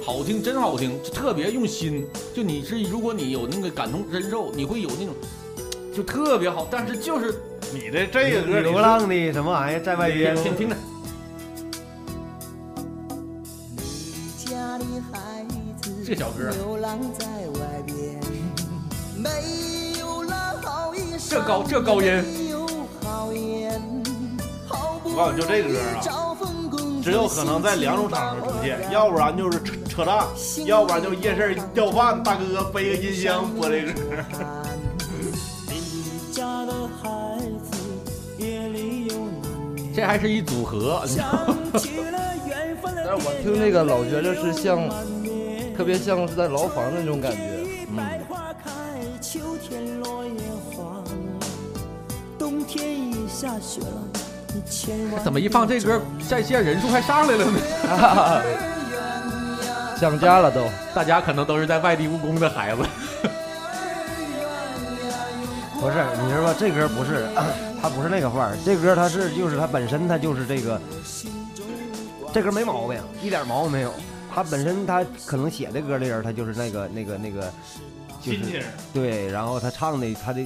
[0.05, 2.07] 好听，真好听，就特别用心。
[2.33, 5.13] 就你是，如果你有那个感同身受，你会有那种，
[5.95, 6.67] 就特别好。
[6.69, 7.33] 但是就是
[7.73, 10.35] 你的这个歌，流浪的什么玩意儿在外边？
[10.35, 10.75] 听听着，
[14.45, 15.45] 家的孩
[15.81, 17.25] 子这小歌流浪在
[17.59, 18.19] 外边，
[19.17, 22.65] 没有了好衣裳，这高这高音没有
[23.01, 23.33] 好
[25.17, 25.99] 告诉你，就这个歌啊，
[27.03, 30.23] 只有可能在两种场合出现，要不然就是车车站，
[30.65, 33.91] 要不然就是夜市要饭，大哥背个音箱播这歌。
[35.69, 37.77] 你家的孩子
[38.37, 41.01] 夜里有难这还是一组合。
[41.07, 41.25] 想
[41.79, 44.87] 起了远方的但是我听那个老觉着是像，
[45.75, 47.87] 特别像是在牢房那种感觉。
[47.95, 48.71] 百花开，
[49.19, 50.31] 秋天落叶
[50.71, 51.03] 黄，
[52.37, 54.26] 冬天一下雪了，你千万
[55.23, 57.59] 怎么一放这歌，在线人数还上来了呢？
[59.99, 62.83] 想家了都，大家可能都是在外地务工的孩子。
[65.79, 66.55] 不是，你知道吧？
[66.57, 67.27] 这歌不是，
[67.81, 68.57] 它不是那个范儿。
[68.65, 70.79] 这歌它是就是它本身它就是这个，
[72.33, 73.93] 这歌没毛病，一点毛病没有。
[74.33, 77.51] 他本身他可能写这歌的人，他就是那个那个那个，
[78.21, 78.61] 就是心情
[78.93, 80.45] 对，然后他唱的他的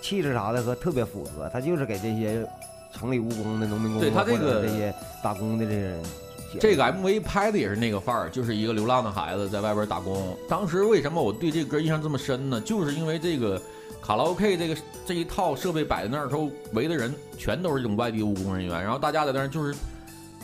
[0.00, 2.46] 气质啥的和特别符合，他就是给这些
[2.92, 6.02] 城里务工的农民工啊，对他这个这些打工的这些人。
[6.60, 10.36] 这个 MV 拍的也是那个范儿，就是一个流浪的孩子在外边打工。
[10.46, 12.60] 当时为什么我对这歌印象这么深呢？
[12.60, 13.58] 就是因为这个
[14.02, 14.76] 卡拉 OK 这个
[15.06, 19.74] 这一套设备摆在那儿时候，围的人全都是这种外地务工人员，然后大家在那儿就是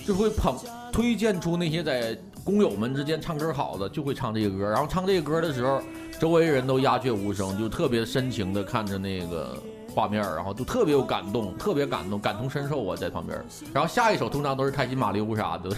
[0.06, 0.56] 就会捧
[0.90, 4.64] 推荐出那些在工友们之间唱歌好的，就会唱这个歌。
[4.64, 5.82] 然后唱这个歌的时候，
[6.18, 9.62] 周围人都鸦雀无声，就特别深情的看着那个
[9.94, 13.42] 画面，然后就特别有感动，特别感动，感同身受啊，在旁边。
[13.72, 15.70] 然后下一首通常都是开心马里乌啥的，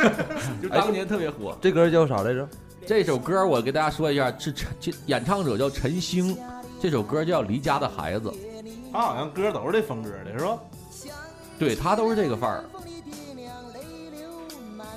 [0.62, 1.56] 就当年特别火。
[1.60, 2.48] 这歌叫啥来着？
[2.86, 6.36] 这首歌我给大家说一下，是陈这演唱者叫陈星，
[6.80, 8.28] 这首歌叫《离家的孩子》，
[8.92, 10.58] 他好像歌都是这风格的，是吧？
[11.58, 12.64] 对他都是这个范儿。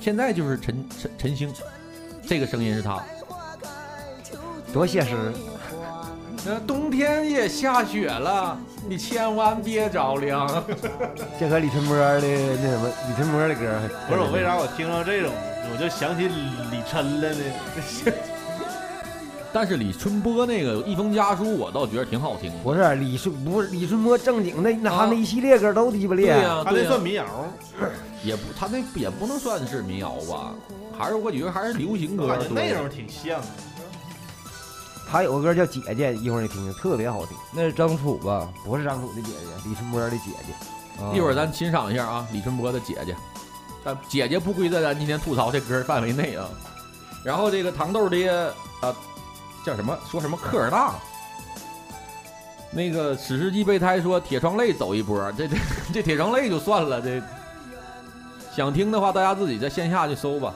[0.00, 1.52] 现在就是陈陈陈星，
[2.26, 3.00] 这个声音是他。
[4.72, 5.32] 多写实！
[6.46, 8.56] 呃，冬天也下雪了，
[8.88, 10.46] 你千万别着凉。
[11.40, 15.32] 这和李春波的那什么，李春波的歌不是我为啥我听到这种，
[15.72, 16.28] 我就想起
[16.70, 17.42] 李琛了呢？
[19.52, 22.56] 但是李春波那个《一封家书》，我倒觉得挺好听的。
[22.62, 26.36] 不是李春，不是李春波正经的，那他那一系列歌都鸡巴厉害。
[26.36, 27.24] 对呀、他那算民谣，
[28.22, 30.54] 也不，他那也不能算是民谣吧，
[30.96, 32.54] 还是我觉得还是流行歌我感觉多。
[32.54, 33.46] 内容挺像的。
[35.08, 37.36] 他有个歌叫《姐姐》，一会儿你听听，特别好听。
[37.52, 38.48] 那是张楚吧？
[38.64, 40.52] 不是张楚的姐姐，李春波的姐姐。
[41.02, 43.14] 啊一会儿咱欣赏一下啊，李春波的姐姐，
[43.84, 46.48] 但姐姐不归在咱今天吐槽这歌范围内啊。
[47.22, 48.94] 然后这个糖豆的啊，
[49.64, 49.96] 叫什么？
[50.10, 50.94] 说什么科尔大？
[52.72, 55.56] 那个史诗级备胎说铁窗泪走一波，这这
[55.94, 57.22] 这铁窗泪就算了，这
[58.54, 60.52] 想听的话大家自己在线下去搜吧。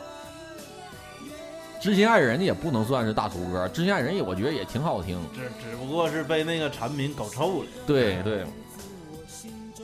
[1.81, 5.19] 知心爱人也不能算是大俗歌，知心爱人也我觉得也挺好听。
[5.35, 5.41] 只
[5.71, 7.69] 只不过是被那个产品搞臭了。
[7.87, 8.43] 对对，《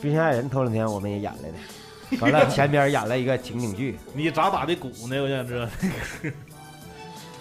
[0.01, 5.19] 知心爱人》头两天我们也演来的， 完了前边演了一个情景剧 你咋打的鼓呢？
[5.23, 5.65] 我想知道。《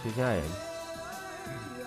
[0.03, 0.43] 知心爱人》，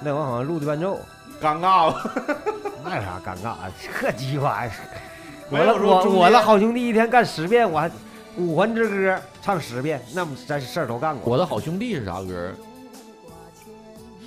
[0.02, 0.98] 那我好像录的伴奏，
[1.40, 2.11] 尴尬吧？
[2.85, 3.70] 那有啥尴尬啊？
[4.00, 4.72] 这鸡巴呀！
[5.50, 7.90] 我我我的好兄弟一天干十遍，我还
[8.38, 11.33] 五环之歌唱十遍，那么咱事儿都干过。
[11.33, 12.53] 我的好兄弟是啥歌？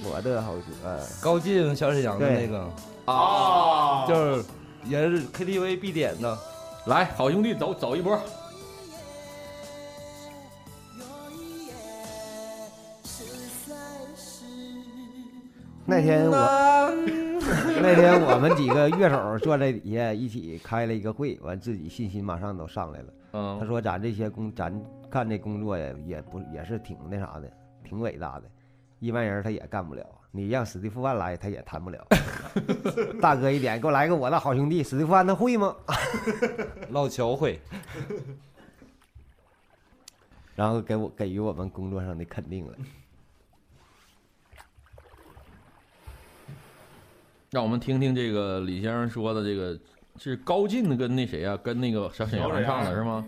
[0.04, 0.74] 我的好兄弟，
[1.21, 2.69] 高进小沈阳的那个
[3.06, 4.43] 啊，就是
[4.86, 6.38] 也是 KTV 必点的。
[6.88, 8.19] 来，好兄弟走走一波。
[15.86, 16.93] 那天我
[17.82, 23.08] 那天我们几个乐手坐在底下一起开了一个会，完自己信心马上都上来了。
[23.34, 24.74] 嗯他说咱这些工，咱
[25.10, 27.52] 干这工作也也不也是挺那啥的，
[27.84, 28.50] 挺伟大的，
[29.00, 30.06] 一般人他也干不了。
[30.34, 32.08] 你让史蒂夫万来，他也谈不了。
[33.22, 35.76] 大哥一点，给我来个我的好兄弟，史蒂夫万他会吗？
[36.91, 37.60] 老乔会，
[40.56, 42.74] 然后给我给予我们工作上的肯定了。
[47.50, 49.78] 让我们听听这个李先生说的这个
[50.24, 53.28] 是高进跟那谁啊，跟那个小沈阳唱的是吗？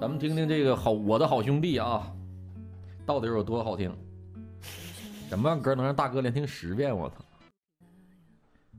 [0.00, 2.14] 咱们听听这个好我的好兄弟啊，
[3.04, 3.92] 到底有多好听？
[5.28, 6.96] 什么样歌能让大哥连听十遍？
[6.96, 7.16] 我操，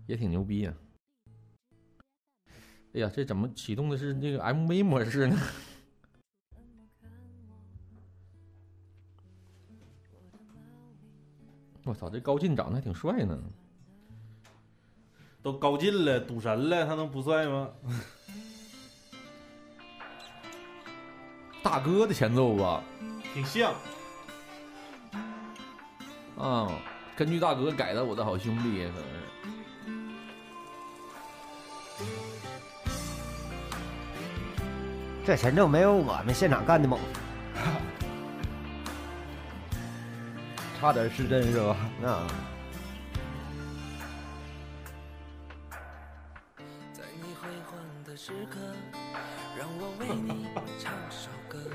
[0.08, 0.74] 也挺牛逼呀、
[2.94, 5.38] 哎呀，这怎么启动的是那个 MV 模式呢？
[11.84, 13.38] 我操，这高进长得还挺帅呢。
[15.46, 17.70] 都高进了，赌神了，他能不帅吗？
[21.62, 22.82] 大哥的前奏吧，
[23.32, 23.72] 挺像。
[26.36, 26.68] 啊，
[27.16, 29.10] 根据大哥改的《我的好兄弟》可能是。
[35.24, 37.00] 这前奏没有我们现场干的猛，
[40.82, 41.78] 差点失真是吧？
[42.04, 42.26] 啊，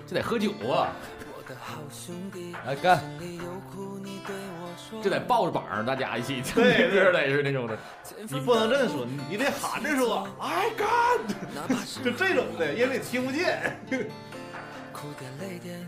[0.07, 0.91] 这得喝酒啊！
[2.67, 3.03] 来干！
[5.03, 7.79] 这得抱着膀儿，大家一起唱对对 歌得是那种的。
[8.29, 10.89] 你不能这么说，你你得喊着说“哎干”，
[12.05, 13.77] 就这种的，因为你听不见。
[14.93, 15.87] 哭点泪点，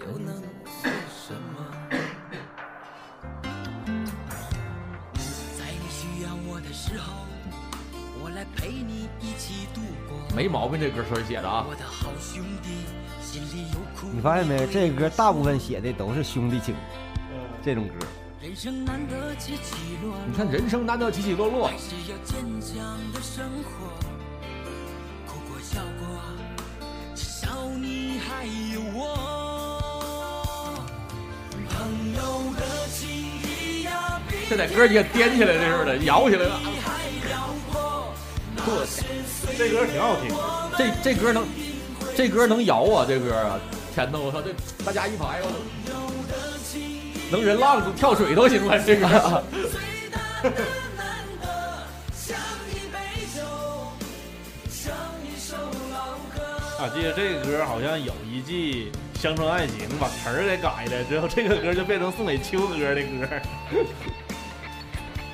[0.00, 0.42] 又能
[10.34, 11.66] 没毛病，这歌词写的啊。
[11.68, 12.68] 我的好兄弟，
[13.20, 14.06] 心里有苦。
[14.12, 14.66] 你发现没？
[14.66, 16.74] 这歌大部分写的都是兄弟情，
[17.64, 17.94] 这种歌。
[18.40, 22.78] 人生难得起起落落，你看人生难得起起落落还，是要坚强
[23.12, 23.88] 的生活。
[25.26, 26.06] 哭过笑过，
[27.14, 30.78] 至少你还有我。
[31.68, 36.60] 朋友的情谊呀，比这得哥几个颠起来这似的，摇起来了。
[38.60, 38.74] 还辽阔。
[38.76, 38.86] 我
[39.56, 40.30] 这歌挺好听，
[40.76, 41.46] 这这歌能，
[42.16, 43.04] 这歌能摇啊！
[43.08, 43.58] 这歌啊，
[43.94, 44.52] 前头我操，这
[44.84, 45.54] 大家一排，我操，
[47.30, 49.06] 能人浪子跳水都行了，这个。
[56.80, 58.90] 啊，记得这个歌好像有一季
[59.22, 63.28] 《乡村爱情》把词儿给改了，之后这个歌就变成送给秋哥的歌。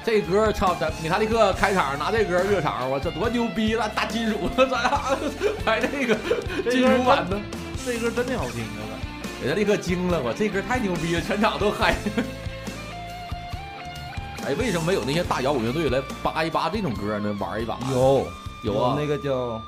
[0.06, 3.88] 这歌唱，咱米塔利克开场拿这歌热场，我这多牛逼了！
[3.88, 5.18] 大金属，咱俩
[5.66, 6.14] 来这个
[6.70, 7.36] 金属版的，
[7.84, 8.94] 这歌真的好听啊！
[9.42, 11.96] 米塔利克惊了，我这歌太牛逼了，全场都嗨。
[14.46, 17.36] 哎，为什么没有那些大摇滚乐队来扒一扒这种歌呢？
[17.40, 17.76] 玩一把？
[17.90, 18.28] 有
[18.62, 19.60] 有啊，那个叫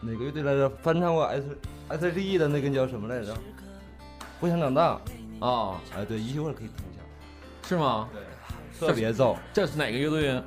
[0.00, 0.72] 哪个乐队来着？
[0.82, 1.44] 翻唱过 S
[1.88, 3.36] S H E 的那个叫什么来着？
[4.40, 4.98] 不想长大
[5.46, 5.78] 啊！
[5.94, 7.02] 哎，对，一会儿可以听一下，
[7.68, 8.08] 是吗？
[8.10, 8.22] 对，
[8.80, 9.36] 特别燥。
[9.52, 10.42] 这是哪个乐队啊？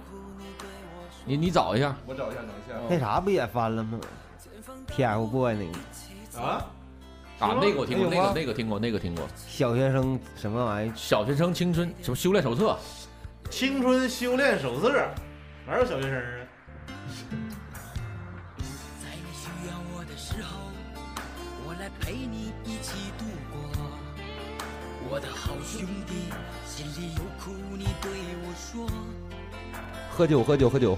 [1.26, 2.76] 你你找一下，我找一下，等一下。
[2.90, 3.98] 那啥不也翻了吗
[4.90, 6.66] ？TFBOY 那个啊
[7.40, 9.26] 啊，那个我听过，那个那个听过，那个听过。
[9.48, 10.94] 小学生什么玩意儿？
[10.96, 12.78] 小学生青春什么修炼手册？
[13.50, 14.92] 青春修炼手册，
[15.66, 16.26] 哪有小学生啊？
[19.02, 20.60] 在你需要我的时候，
[21.66, 23.62] 我来陪你一起度过。
[25.10, 26.14] 我的好兄弟，
[26.66, 28.12] 心里有苦你对
[28.44, 28.88] 我说。
[30.16, 30.98] 喝酒，喝酒，喝酒。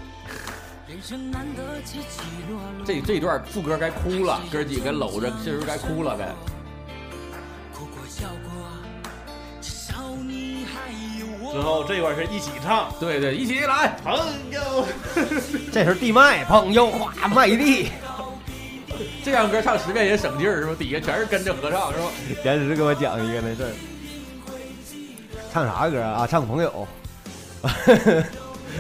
[0.88, 2.86] 人生难得起起落落。
[2.86, 6.26] 这这段副歌该哭了，哥几个搂着，这时候该哭了该。
[7.74, 8.52] 哭过笑过，
[11.52, 14.14] 之后这块是一起唱，对对，一起来，朋
[14.52, 14.86] 友。
[15.72, 17.90] 这时候地麦朋友哗麦地，
[19.24, 20.76] 这样歌唱十遍也省劲儿是吧？
[20.78, 22.12] 底下全是跟着合唱是吧？
[22.44, 23.72] 严师给我讲一个那事儿，
[25.56, 26.28] 唱啥歌啊？
[26.28, 26.86] 唱朋友。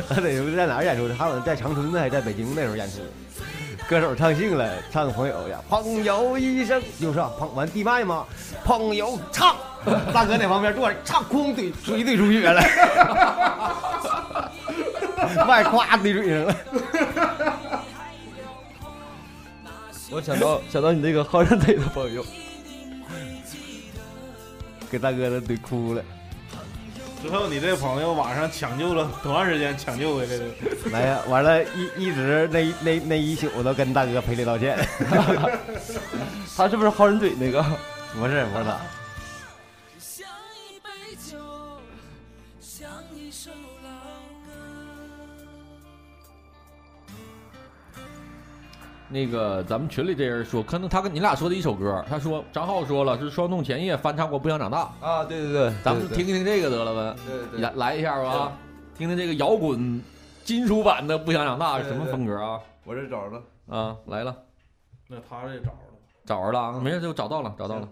[0.10, 1.16] 那时候在哪儿演出的？
[1.16, 2.98] 好像在长春的，还是在北京那时候演出。
[3.88, 8.26] 歌手唱兴了，唱朋友呀，朋友一生就是啊朋完地麦嘛，
[8.66, 9.56] 朋友唱，
[10.12, 12.62] 大哥在旁边坐着唱，哐怼嘴怼出血了，
[15.48, 16.54] 麦夸怼嘴上了。
[20.12, 22.22] 我想到想到你那个好人嘴的朋友，
[24.92, 26.04] 给大哥都怼哭了。
[27.26, 30.44] 之后你这个朋友晚上抢救了多长时间抢救回来的？
[30.92, 34.78] 没呀，完了，一一直那那那一宿都跟大哥赔礼道歉。
[36.56, 37.64] 他是不是好人嘴那个？
[38.14, 38.78] 不是，不是他。
[49.08, 58.52] 那个咱们群里这人说，可能他跟你俩说的一首歌，他说张浩说了是双动前夜翻唱过《不想长大》啊，对对对，咱们听听这个得了呗，对对来来一下吧，
[58.98, 60.02] 听听这个摇滚
[60.44, 62.60] 金属版的《不想长大》是什么风格啊？
[62.84, 63.44] 我这找着了。
[63.68, 64.36] 啊，来了，
[65.08, 67.90] 那他这找着了，找着了啊，没事就找到了，找到了，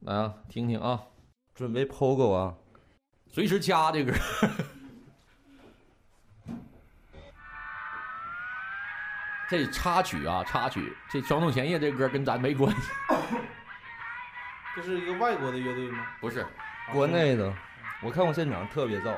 [0.00, 1.02] 来啊，听听啊，
[1.54, 2.54] 准备 POGO 啊，
[3.30, 4.12] 随时掐这歌。
[9.48, 12.90] 这插曲啊，插曲，这《双动前夜》这歌跟咱没关系。
[14.74, 16.06] 这是一个外国的乐队吗？
[16.20, 16.46] 不是，
[16.92, 17.52] 国内的。
[18.02, 19.14] 我看过现场，特别燥。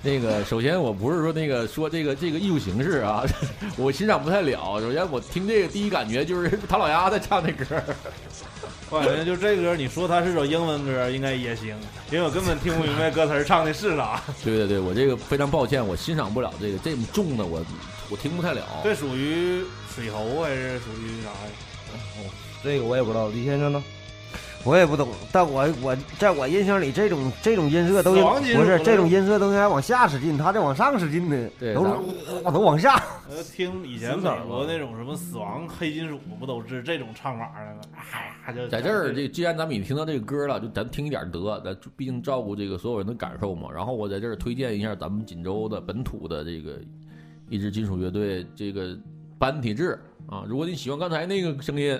[0.00, 3.22] 那个，首先我不是说那个说这个这个艺术形式啊，
[3.76, 4.80] 我欣赏不太了。
[4.80, 7.82] 首先我听这个第一感觉就是唐老鸭在唱那歌，
[8.90, 11.76] 我感觉就这歌，你说它是首英文歌应该也行，
[12.10, 14.22] 因为我根本听不明白歌词唱的是啥。
[14.42, 17.62] 对对对，我这个非常抱歉，我欣赏不了这个这么重的，我
[18.08, 18.62] 我听不太了。
[18.82, 19.62] 这属于
[19.94, 21.52] 水喉还是属于啥呀？
[22.16, 22.30] 哦，
[22.64, 23.82] 这个我也不知道，李先生呢？
[24.68, 28.22] 我也不懂，但我我在我印象里，这种这种音色都应
[28.54, 31.84] 不是这种音色都应该往下使劲，他这往上使劲的，对，都
[32.52, 33.02] 都往下。
[33.30, 37.80] 呃，听以前美国那种什么死亡黑金属，不都是这种唱法的吗？
[38.44, 43.70] 哎呀，就在这儿，这既然咱们已经听到这个歌了，就咱听一点得，咱毕竟照顾这个所有人的感受嘛。
[43.74, 46.78] 然后我在这儿推荐一下咱们锦州的本土的这个
[47.48, 48.94] 一支金属乐队，这个
[49.38, 50.44] 班体制啊。
[50.46, 51.98] 如果你喜欢刚才那个声音。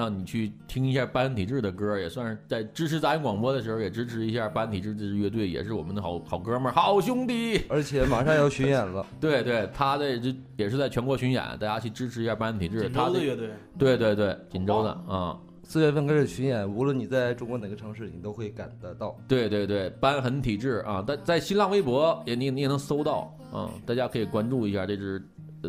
[0.00, 7.62] 那你去听一下班恩体质的歌，也算是在支持杂音广播的时候，也支持一下班恩体质这支乐队，也是我们的好好哥们儿、好兄弟。
[7.68, 12.82] 而且马上要巡演了，对对，他的这也是在全国巡演，大家去支持一下班恩体质。
[12.82, 19.18] 锦州的乐队，对对对，锦州的啊，四月份开始巡演，无论你在中国哪个城市，你都会感得到。
[19.26, 25.20] 对对对，瘢痕体质啊，在在新浪微博也你你也能搜到啊，大家可以关注一下这支。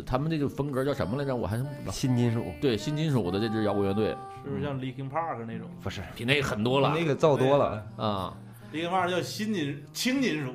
[0.06, 1.34] 他们这种风格叫什么来着？
[1.34, 1.90] 我还不知道。
[1.90, 5.68] 新金属，对新金属的这支摇滚乐队，是不是像 Linkin Park 那种？
[5.82, 8.36] 不是，比那个狠多了，那个造多了啊。
[8.72, 10.52] Linkin Park 叫新金轻金属，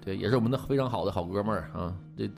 [0.00, 1.94] 对，也是我们的非常好的好哥们儿啊。
[2.16, 2.30] 这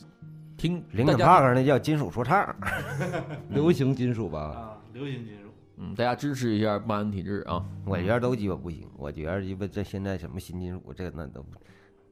[0.56, 2.54] 听 Linkin Park 那叫金属说唱，
[3.48, 4.40] 流行金属吧？
[4.40, 5.50] 啊，流行金属。
[5.76, 7.64] 嗯，大家支持一下曼恩体质啊。
[7.86, 11.46] 我觉得都鸡巴不行，我觉得鸡巴这现在什么新金属这那都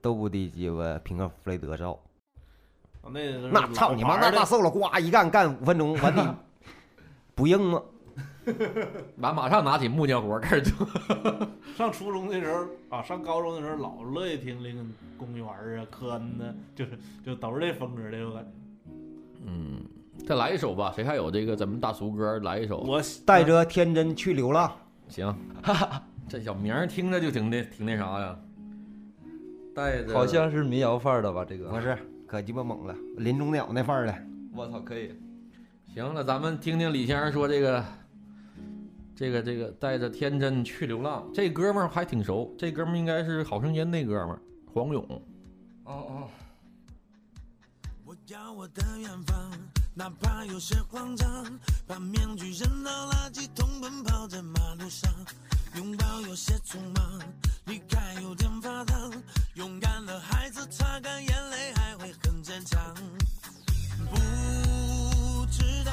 [0.00, 1.98] 都不敌鸡巴平克·弗雷德造。
[3.12, 4.16] 那那操你妈！
[4.18, 6.20] 那大瘦了，呱一干干五分钟，完你
[7.34, 7.82] 不硬吗？
[9.18, 10.86] 完马上拿起木匠活开始做。
[11.76, 14.80] 上初中的时候啊，上高中的时候老乐意听那个
[15.18, 18.50] 公园啊、科恩呢，就是就都是这风格的，我感觉。
[19.44, 19.80] 嗯，
[20.26, 22.38] 再来一首吧，谁还有这个咱们大俗歌？
[22.40, 22.78] 来一首。
[22.78, 24.72] 我带着天真去流浪。
[25.08, 25.34] 行，
[26.28, 28.38] 这小名儿听着就挺那挺那啥呀，
[29.74, 31.44] 带着好像是民谣范儿的吧？
[31.46, 31.96] 这个不是，
[32.28, 34.14] 可鸡巴猛了，林中鸟那范儿的。
[34.52, 35.18] 我操，可以。
[35.94, 37.82] 行，了咱们听听李先生说这个，
[39.16, 45.02] 这个这个带着天真去流浪，这哥们儿还挺熟，这哥们儿应该是好声音那哥们儿黄勇。
[45.84, 46.28] 哦哦。
[48.04, 49.50] 我要我的远方，
[49.98, 51.26] 哪怕有些慌张，
[51.84, 55.12] 把面具扔到垃圾桶，奔跑在马路上，
[55.74, 57.20] 拥抱有些匆忙，
[57.64, 59.12] 离开有点发烫，
[59.54, 62.80] 勇敢的孩子擦干眼泪还会很坚强。
[64.08, 65.92] 不知道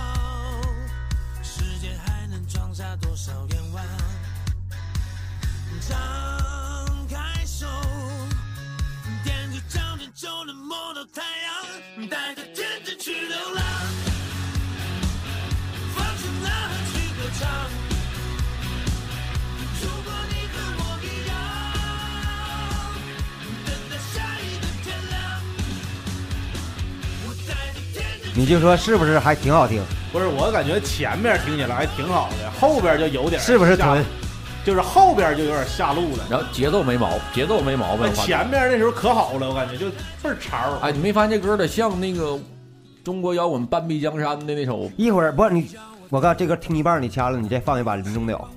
[1.41, 3.83] 世界还能装下多少愿望，
[5.89, 7.65] 张开手，
[9.25, 12.54] 踮着脚尖就能摸到太阳，带着。
[28.45, 29.81] 你就说是不是还挺好听？
[30.13, 34.05] 不是，我感觉前面听起来还挺好的，后边就有点是不是下屯？
[34.63, 36.23] 就是后边就有点下路了。
[36.29, 38.13] 然后节奏没毛，节奏没毛病。
[38.13, 39.89] 前面那时候可好了，我感觉就
[40.21, 40.77] 倍儿潮。
[40.79, 42.37] 哎，你没发现这歌有点像那个
[43.03, 44.91] 中国摇滚《半壁江山》的那首？
[44.95, 45.67] 一会儿不，你
[46.11, 48.47] 我告诉这歌听一半你掐了，你再放一把林中鸟。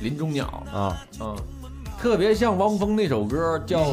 [0.00, 1.36] 林中鸟啊，嗯，
[2.00, 3.92] 特别像汪峰那首歌叫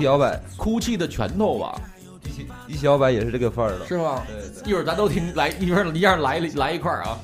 [0.56, 1.78] 哭泣的拳头》吧？
[2.24, 4.24] 一起一起摇摆也是这个范儿的，是吧？
[4.28, 4.70] 对对。
[4.70, 7.20] 一会儿咱都听，来一会儿一样来来一块儿啊。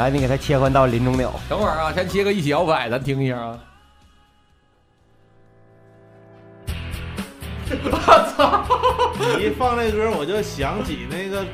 [0.00, 1.30] 来，你给他切换到林中鸟。
[1.46, 3.58] 等会儿啊，先切个一起摇摆，咱听一下啊。
[7.84, 7.90] 我
[8.34, 8.64] 操！
[9.36, 11.44] 你一放这歌，我就想起那个，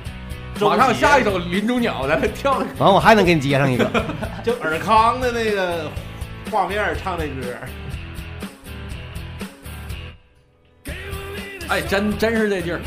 [0.65, 2.63] 马上下一首《林中鸟》，咱跳。
[2.79, 3.85] 完，我还能给你接上一个，
[4.45, 5.91] 就尔康的那个
[6.49, 7.33] 画面唱的歌。
[11.69, 12.81] 哎，真真是这劲儿。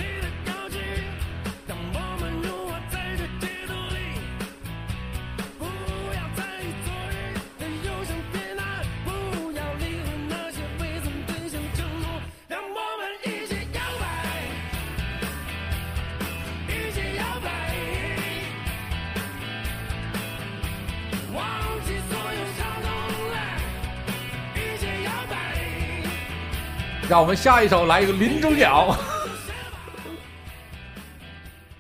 [27.10, 28.94] 让我们下一首来一个《林中鸟》。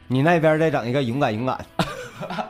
[0.08, 1.64] 你那边再整一个勇敢勇敢。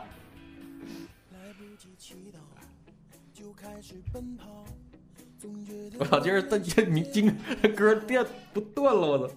[5.98, 7.36] 我操，今儿这这你今
[7.76, 8.24] 歌电
[8.54, 9.34] 不断了，我操！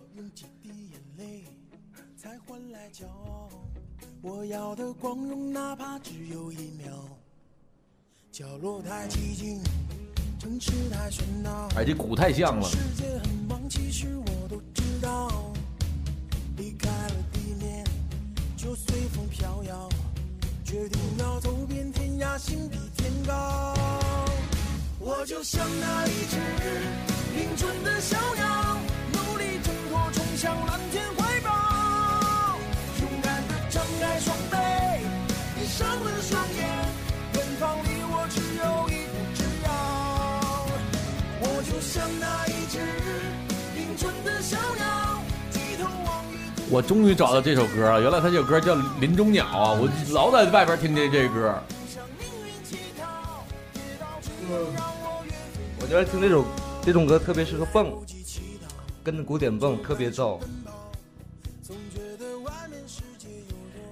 [4.22, 6.94] 我要的光荣，哪怕只有一秒。
[8.32, 9.62] 角落太寂静。
[11.76, 12.70] 哎，这鼓太像了。
[12.70, 15.52] 世界很忙，其实我都知道。
[16.58, 17.84] 离开了地面，
[18.56, 19.90] 就随风飘摇。
[20.64, 23.74] 决定要走遍天涯，心比天高。
[25.00, 26.38] 我就像那一只
[27.84, 28.78] 的小鸟，
[29.12, 31.50] 努力挣脱，冲向蓝天怀抱。
[33.02, 34.58] 勇敢地张开双臂，
[35.56, 36.62] 闭上了双眼，
[37.34, 39.03] 远方离我只有一
[41.84, 42.80] 像那一只
[43.76, 45.22] 凌春的小鸟，
[45.52, 46.64] 低头望一个。
[46.72, 49.74] 我终于找到这首歌了，原来他这首歌叫《林中鸟》啊！
[49.74, 51.62] 我老在外边听这这歌。
[55.80, 56.46] 我觉得听这首
[56.82, 57.94] 这种歌特别适合蹦，
[59.04, 60.40] 跟着鼓点蹦特别燥。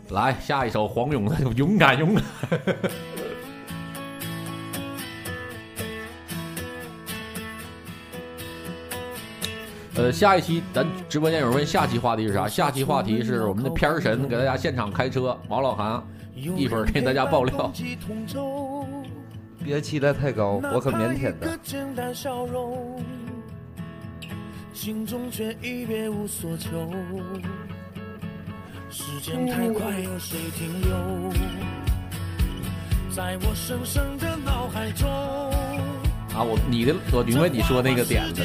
[0.09, 2.23] 来，下一首黄勇的《勇敢勇敢》。
[10.01, 12.47] 呃，下一期咱直播间有人问下期话题是啥？
[12.47, 16.03] 下期话题是我们的片儿神给大家现场开车，毛老韩
[16.35, 17.71] 一会儿给大家爆料。
[19.63, 21.55] 别期待太高，我很腼腆的。
[21.61, 22.99] 简单笑容，
[24.73, 26.91] 心中却已别无所求。
[28.89, 30.97] 时间太快，有谁停留？
[33.15, 35.07] 在我深深的脑海中。
[35.07, 38.41] 啊，我你的我明白你说那个点子，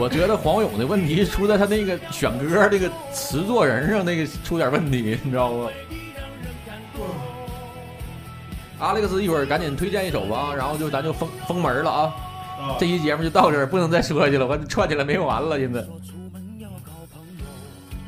[0.00, 5.68] 我觉得黄勇的问题出在他那个选歌这个词作人上，那个出点问题，你知道不？
[8.78, 12.14] 阿历克斯，一会儿赶紧推荐一首吧，然后就咱就封封门了啊！
[12.78, 15.84] 这期节目就到这儿，不能再说下去了，我串起来没完了，现在。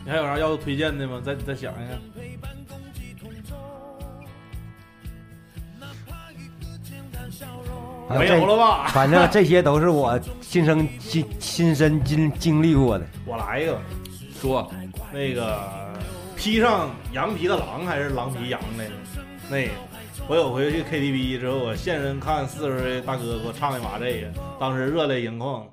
[0.02, 1.20] 你还有啥要推荐的吗？
[1.22, 1.98] 再再想一想。
[8.18, 10.20] 没有了吧反正这些都是我
[10.52, 13.06] 亲身亲亲身经经历过的。
[13.24, 13.80] 我来一个，
[14.38, 14.70] 说
[15.10, 15.98] 那个
[16.36, 18.84] 披上羊皮的狼还是狼皮羊的
[19.48, 19.72] 那个，
[20.28, 24.30] 我有回去 KTV 之后，我现身看四十岁大哥给我唱一把这个，
[24.60, 25.66] 当时热泪盈眶。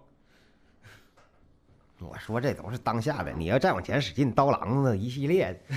[2.00, 5.76] 我说这都是当下的，你要再往前使劲，刀郎子一系列的。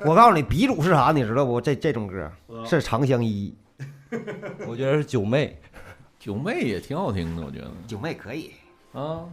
[0.08, 1.12] 我告诉你，鼻祖是啥？
[1.12, 1.60] 你知道不？
[1.60, 2.32] 这这种歌
[2.64, 3.54] 是《长相依
[4.66, 5.54] 我觉得是九妹，
[6.20, 8.52] 九妹也挺好听的，我觉得》，九妹可以。
[8.92, 9.24] 啊。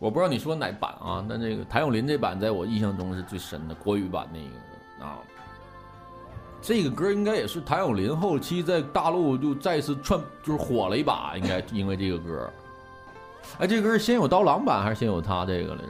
[0.00, 1.24] 我不知道你说哪版啊？
[1.26, 5.18] 但这个谭咏麟这版在我印象中是最深的国语版那个啊。
[6.60, 12.50] 这个歌应该也是谭咏麟后期在大陆就再次串，就是火了一把，应该因为这个歌。
[13.60, 15.88] 哎，这歌是先有刀郎版还是先有他这个来着？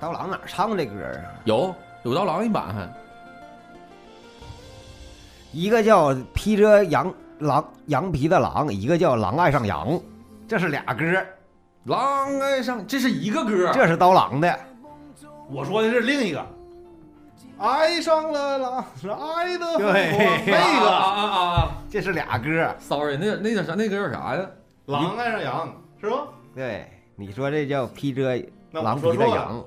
[0.00, 1.22] 刀郎哪儿唱这歌啊？
[1.44, 1.72] 有
[2.02, 3.03] 有刀郎一版还。
[5.54, 10.00] 一个叫披着羊狼羊皮的狼，一个叫狼爱上羊，
[10.48, 11.04] 这是俩歌。
[11.84, 14.58] 狼爱上，这是一个歌，这是刀郎的。
[15.48, 16.44] 我说的是另一个，
[17.58, 21.68] 爱上了狼是爱的对，那个啊啊啊！
[21.88, 22.74] 这是俩歌。
[22.80, 23.74] Sorry，那那叫啥？
[23.76, 24.44] 那歌叫啥呀？
[24.86, 26.26] 狼爱上羊是吧？
[26.52, 28.42] 对，你说这叫披着
[28.72, 29.64] 狼皮的羊，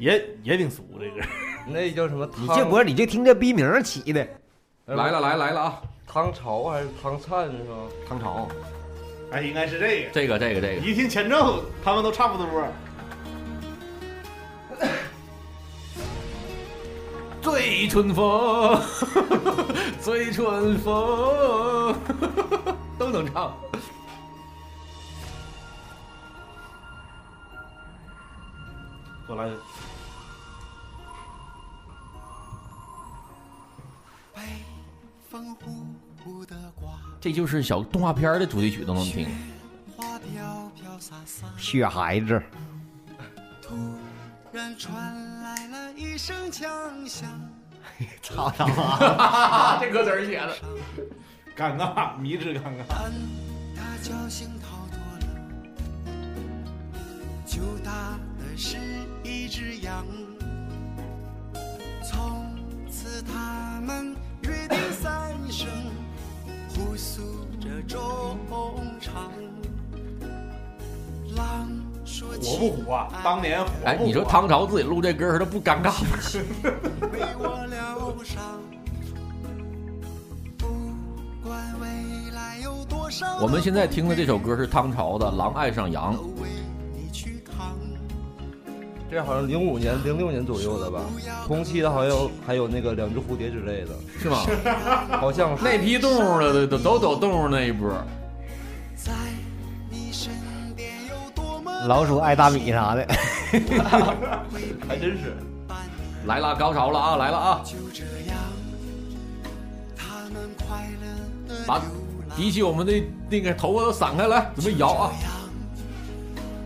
[0.00, 1.24] 也也挺俗这个。
[1.70, 2.28] 那叫什么？
[2.36, 4.26] 你这不是你就听这逼名起的。
[4.86, 5.80] 来了来来了啊！
[6.08, 7.74] 唐潮还是唐灿是吧？
[8.08, 8.48] 唐朝，
[9.30, 10.10] 哎，应该是这个。
[10.10, 12.46] 这个这个这个，一听前奏，他们都差不多。
[17.40, 18.80] 醉春风，
[20.02, 21.94] 醉春风，
[22.98, 23.54] 都能唱。
[29.28, 29.48] 我来，
[37.20, 39.28] 这就是小动画片的主题曲都能听。
[39.96, 42.42] 花飘飘洒洒，雪孩子，
[43.62, 43.76] 突
[44.52, 47.28] 然传来了一声枪响。
[48.22, 49.78] 操他妈！
[49.80, 50.56] 这歌词写的，
[51.54, 52.84] 尴尬，迷之尴尬。
[53.76, 55.26] 他侥幸逃脱了，
[57.44, 58.78] 救他的是
[59.22, 60.06] 一只羊。
[62.02, 62.56] 从
[62.90, 65.68] 此他们约定三生，
[66.68, 67.22] 互诉
[67.60, 68.38] 着衷
[69.00, 69.30] 肠。
[71.36, 71.68] 狼
[72.04, 73.20] 说火不火啊？
[73.22, 76.18] 当年火不火哎，你说唐朝自己录这歌，他不尴尬吗？
[77.12, 78.42] 为我疗伤，
[80.58, 80.66] 不
[81.42, 86.16] 管未来有多少我们现在听的这首歌是汤潮的《狼爱上羊》。
[89.10, 91.00] 这好像零五年、零六年左右的吧，
[91.46, 93.88] 同期的好像还有那个两只蝴蝶之类的，
[94.20, 94.38] 是吗？
[95.20, 97.90] 好像是那批动物的都都走动物那一波。
[101.88, 103.06] 老鼠爱大米啥的，
[104.86, 105.34] 还真是。
[106.26, 107.16] 来了，高潮了啊！
[107.16, 107.62] 来了啊！
[111.66, 111.80] 把
[112.36, 112.92] 比起我们的
[113.30, 115.10] 那个头发都散开来，准备摇啊！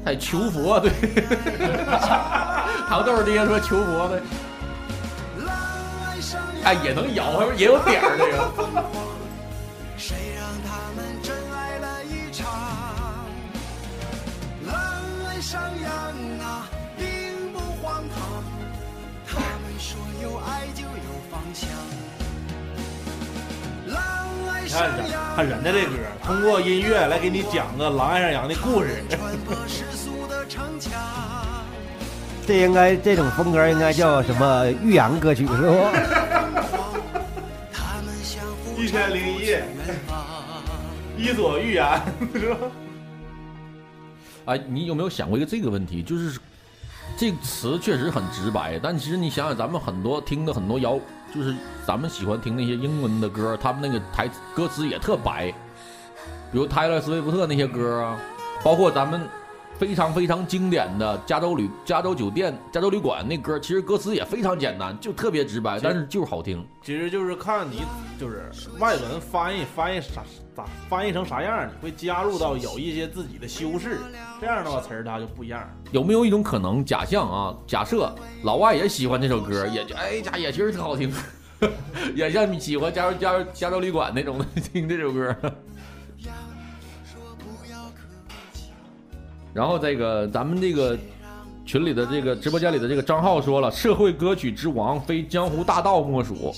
[0.05, 0.91] 还求佛对，
[2.89, 4.23] 糖豆爹说求佛的，
[6.65, 8.85] 哎也能摇，也有点儿这个。
[15.41, 15.93] 上羊
[16.41, 18.43] 啊，并不荒唐。
[19.27, 20.89] 他们说有爱就有
[21.31, 21.69] 方向。
[24.75, 25.93] 狼爱你上看人家这歌，
[26.25, 29.05] 通过音乐来给你讲个狼爱上羊的故事。
[32.45, 35.87] 这应该这种风格应该叫什么寓言歌曲是不？
[38.77, 39.64] 一千零一夜，
[41.16, 41.87] 伊索寓言
[42.35, 42.57] 是吧？
[44.47, 46.03] 哎，你有没有想过一个这个问题？
[46.03, 46.39] 就是
[47.16, 50.99] 这个词确实很直白，但其实你想想，咱们很多听的很多摇，
[51.35, 51.53] 就是
[51.85, 55.51] 咱们喜欢听那些英文的歌，他们那个台歌词也特白，
[56.53, 58.16] 比如泰勒·斯威夫特那些歌啊，
[58.62, 59.20] 包括咱们
[59.77, 66.64] 非常非常经典的《加州旅加州酒店加州旅馆》那歌，其实歌词也非常简单，就特别直白，但是就是好听。
[66.81, 67.83] 其实就是看你
[68.18, 70.22] 就是外文翻译翻译啥
[70.55, 73.99] 咋翻译成啥样，你会加入到有一些自己的修饰，
[74.41, 75.68] 这样的话词儿它就不一样。
[75.91, 77.55] 有没有一种可能，假象啊？
[77.66, 78.14] 假设
[78.45, 81.12] 老外也喜欢这首歌，也就哎家也其实特好听，
[82.14, 85.35] 也像你喜欢加州加州加州旅馆那种的 听这首歌。
[89.55, 90.99] 然后这个咱们这个
[91.65, 96.53] 群里的这个直播间里的这个张浩说了，社会歌曲之王非江湖大道莫属。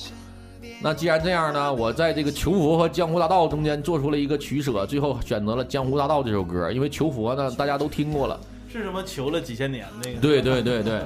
[0.82, 8.40] 那既然这样呢，我在这个求佛和江湖大道中间做出了一个取舍，最后选择了江湖大道这首歌，因为求佛呢大家都听过了。
[8.72, 10.20] 是什么求了几千年那个？
[10.20, 11.02] 对对对对。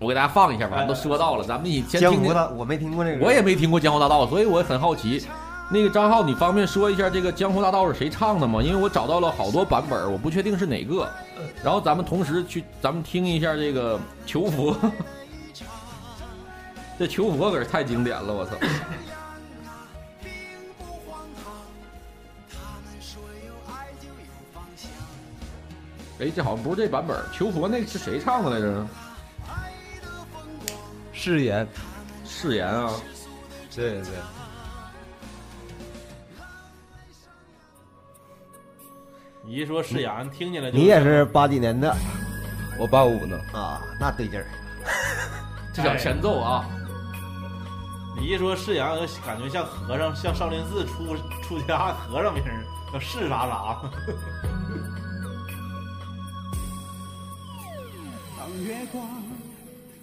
[0.00, 2.20] 我给大家放一下吧，都说到了，咱们你先听听。
[2.20, 3.24] 江湖大，我没听过这个。
[3.24, 5.26] 我也没听过江湖大道，所以我很好奇。
[5.70, 8.62] 那个张浩，你方便说一下这个《江湖大道》是谁唱的吗？
[8.62, 11.06] 因为我找到了好多版本，我不确定是哪个。
[11.62, 14.74] 然后咱们同时去，咱们听一下这个求佛。
[16.98, 18.56] 这求佛可是太经典了，我操！
[26.20, 28.86] 哎，这好像不是这版本，求佛那个是谁唱的来着？
[31.12, 31.68] 誓言，
[32.24, 32.90] 誓言啊！
[33.76, 34.10] 对对。
[39.48, 41.96] 一说誓言，听起来就你也是八几年的，
[42.78, 44.46] 我八五的啊，那对劲儿。
[45.72, 46.68] 这叫前奏啊！
[48.18, 53.80] 你一说誓言，我就感觉像和尚，像少林寺出出家和尚名儿，叫是啥啥。
[58.38, 59.06] 当月光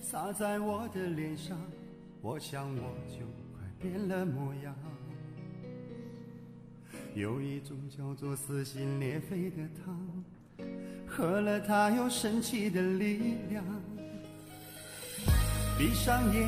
[0.02, 1.58] 洒在我的脸上，
[2.22, 4.74] 我想我就快变了模样。
[7.16, 9.98] 有一种叫做撕心裂肺的汤，
[11.08, 13.64] 喝了它有神奇的力量。
[15.78, 16.46] 闭上眼，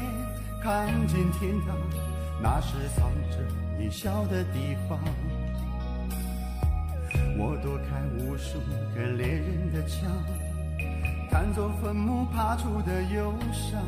[0.62, 1.78] 看见天堂，
[2.44, 3.38] 那是藏着
[3.80, 5.00] 你笑的地方。
[7.38, 8.60] 我躲开无数
[8.94, 10.12] 个猎人的枪，
[11.32, 13.82] 看作坟墓爬出的忧伤。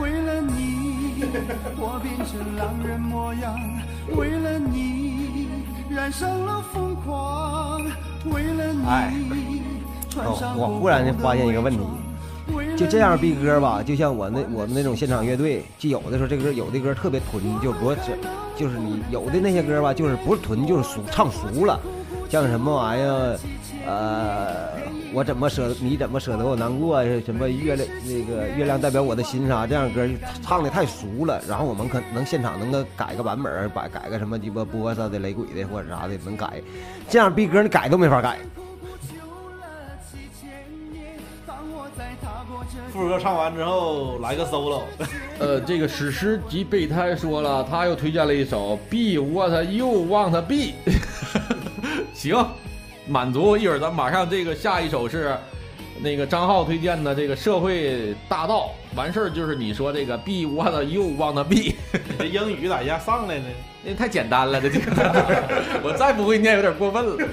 [0.00, 1.24] 为了你，
[1.76, 3.56] 我变成狼人模样；
[4.16, 5.48] 为了你，
[5.88, 7.80] 染上了疯狂；
[8.26, 9.62] 为了你，
[10.10, 11.80] 穿上我忽然就发现一个问题，
[12.76, 17.96] 就这样逼歌吧，就像我那我们那种现场乐队，就有的时候这歌有的歌特别囤，就不是
[18.56, 21.80] 就是你有的那些歌吧，就是不是囤就是熟唱熟了，
[22.28, 23.38] 像什么玩意儿，
[23.86, 24.85] 呃。
[25.16, 25.74] 我怎么舍？
[25.80, 27.02] 你怎么舍得我难过？
[27.22, 27.88] 什么月亮？
[28.04, 29.66] 那个月亮代表我的心啥？
[29.66, 30.06] 这样歌
[30.42, 31.40] 唱的太俗了。
[31.48, 36.60] 然后我们可能现场能够改个版本，改改个什么鸡巴波萨的雷鬼的或者啥的能改。
[37.08, 38.36] 这样逼歌你改都没法改。
[42.92, 44.82] 副歌唱完之后来个 solo。
[45.38, 47.40] 呃，这个史诗级备胎说？
[47.40, 50.74] 了，他又推荐了一首 Be What You Want B。
[52.12, 52.36] 行。
[53.06, 55.36] 满足一会儿，咱马上这个下一首是
[56.00, 58.70] 那个张浩推荐的这个社会大道。
[58.94, 61.74] 完事儿就是你说这个 be what you wanna be。
[62.18, 63.44] 这英语咋一下上来呢？
[63.84, 64.90] 那太简单了，这这个
[65.84, 67.28] 我再不会念有点过分了。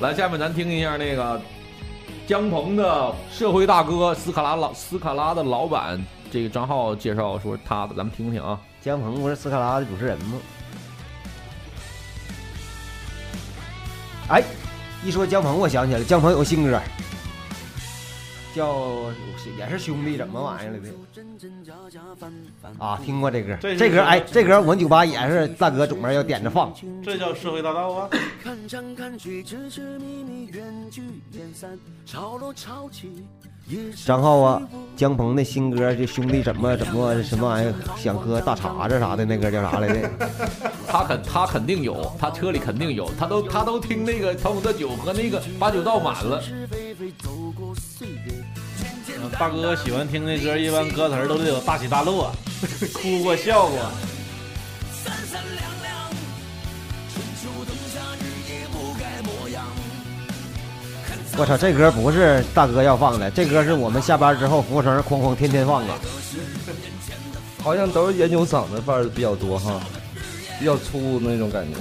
[0.00, 1.40] 来，下面咱听一下那个
[2.26, 6.02] 江鹏的社会大哥斯卡拉老斯卡拉的老板，
[6.32, 8.58] 这个张浩介绍说他的，咱们听听啊。
[8.80, 10.38] 江鹏不是斯卡拉的主持人吗？
[14.28, 14.42] 哎。
[15.04, 16.80] 一说姜鹏，我想起来了，江鹏有个新歌，
[18.54, 19.12] 叫
[19.58, 20.88] 也是兄弟怎么玩意儿来的？
[22.78, 26.72] 啊，听过这歌，这歌哎，这歌我们酒吧也是大哥总是要点着放。
[27.02, 28.08] 这叫社会大道啊。
[34.04, 34.62] 张浩啊，
[34.96, 40.10] 姜鹏的新歌就兄弟怎么怎么什么玩意儿，想喝大碴子啥的，那歌叫啥来着？
[40.86, 46.42] 他肯他肯定有，他车里肯定有，他都他都听那个唐姆的酒和那个把酒倒满了。
[49.38, 52.30] 大哥喜欢听那歌，一般歌词都得有大起大落，
[52.92, 53.78] 哭过笑过。
[61.36, 65.92] 我操，这歌不是大哥要放的，这歌是我们下班之后服务生哐哐天天放的。
[67.62, 69.80] 好像都是研究嗓子范儿比较多哈，
[70.60, 71.76] 比较粗那种感觉。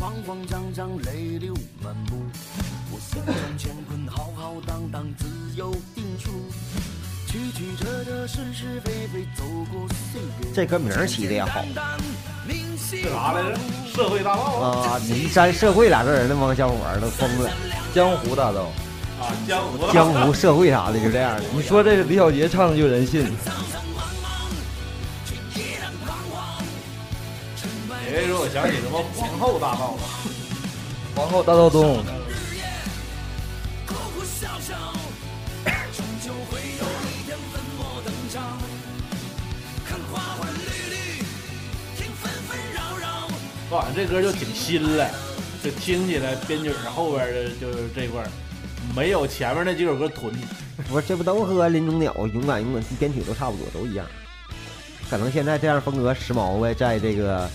[0.00, 2.24] 慌慌张张，泪流满目。
[2.90, 6.30] 我心中乾坤浩浩荡荡，自有定数。
[7.26, 10.54] 曲曲折折，是是非非，走过岁月。
[10.54, 11.62] 这歌名儿起的也好
[12.90, 13.58] 这啥来着？
[13.94, 14.98] 社会大道啊！
[15.06, 17.50] 你一沾“社会”俩字儿，那帮小伙儿都疯了。
[17.94, 18.72] 江湖大道
[19.20, 21.42] 啊，江湖江湖社会啥的，就这样的。
[21.52, 23.30] 你说这个李小杰唱的就人信。
[28.12, 30.02] 哎，说我想起什么皇后大道了，
[31.14, 32.02] 皇后大道东。
[43.70, 45.08] 反正这歌就挺新了，
[45.62, 48.28] 就听起来编曲后边的就是这块儿，
[48.96, 50.34] 没有前面那几首歌囤。
[50.88, 54.04] 不是，这不都和林中鸟、勇敢勇敢编曲都差不多，都一样。
[55.08, 57.48] 可能现在这样风格时髦呗，在这个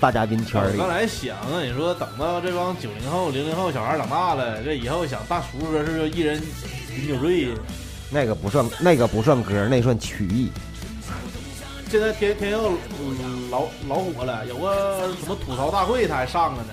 [0.00, 0.78] 大嘉宾圈里。
[0.78, 6.42] 刚才想啊，你说等到这帮九零后、零零后小孩长大了，这以后想大叔歌是不是一人
[6.96, 7.48] 饮酒醉？
[8.10, 10.50] 那个不算，那个不算歌，那算曲艺。
[11.90, 16.68] 现在天天佑嗯老老火了，有个什么吐槽大会他还上了呢。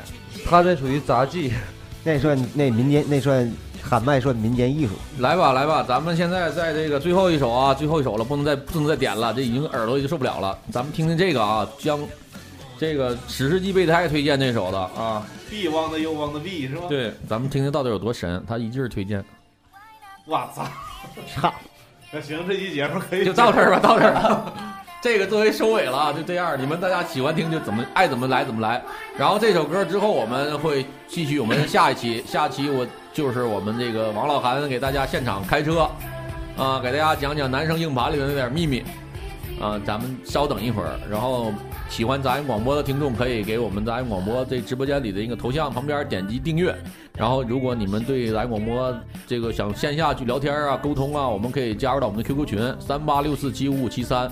[0.46, 1.54] 他这属于杂技，
[2.04, 3.52] 那算那民间那算
[3.82, 4.94] 喊麦算民间艺术。
[5.20, 10.58] 来吧来吧，咱们现在在这个最后一首啊，最后一首了，不能再不能再点了，这已经耳朵已经受不了了。
[10.72, 12.00] 咱们听听这个啊，将
[12.82, 15.24] 这个史诗级备胎推荐这首的啊。
[15.48, 16.86] 必忘的又忘的必是吧？
[16.90, 19.24] 对，咱们听听到底有多神，他一劲儿推荐。
[20.26, 20.66] 我操！
[21.32, 21.54] 操！
[22.12, 24.52] 那行，这期节目可以就到这儿吧，到这儿吧。
[25.00, 28.82] 这个作为收尾了啊，就这样，你们大家喜欢听就怎么爱怎么来怎么来。
[29.16, 35.88] 然后这首歌之后我们会继续我们下一期， 下期我就是我们这个王老韩给大家现场开车，
[36.58, 38.84] 啊，给大家讲讲男生硬盘里的那点秘密，
[39.62, 41.00] 啊，咱们稍等一会儿。
[41.10, 41.54] 然后
[41.88, 46.76] 喜欢杂音广播的听众可以给我们杂音广播这直播间里的一个头像旁边点击订阅。
[47.16, 48.94] 然后如果你们对杂音广播
[49.28, 54.30] 这个想线下去聊天啊、沟通啊，我们可以加入到我们的 QQ 群三八六四七五五七三。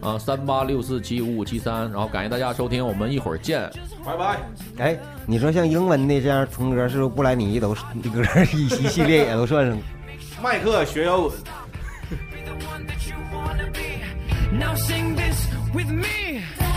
[0.00, 3.68] 啊，三八六四七五五七三，然后感谢大家收听，我们一会儿见，
[4.06, 4.38] 拜拜。
[4.78, 8.22] 哎，你说像英文的这样重歌，是不是布莱尼都这歌
[8.54, 9.76] 一一系列也都算上？
[10.40, 11.32] 麦克学摇滚。
[14.52, 16.67] Now sing this with me.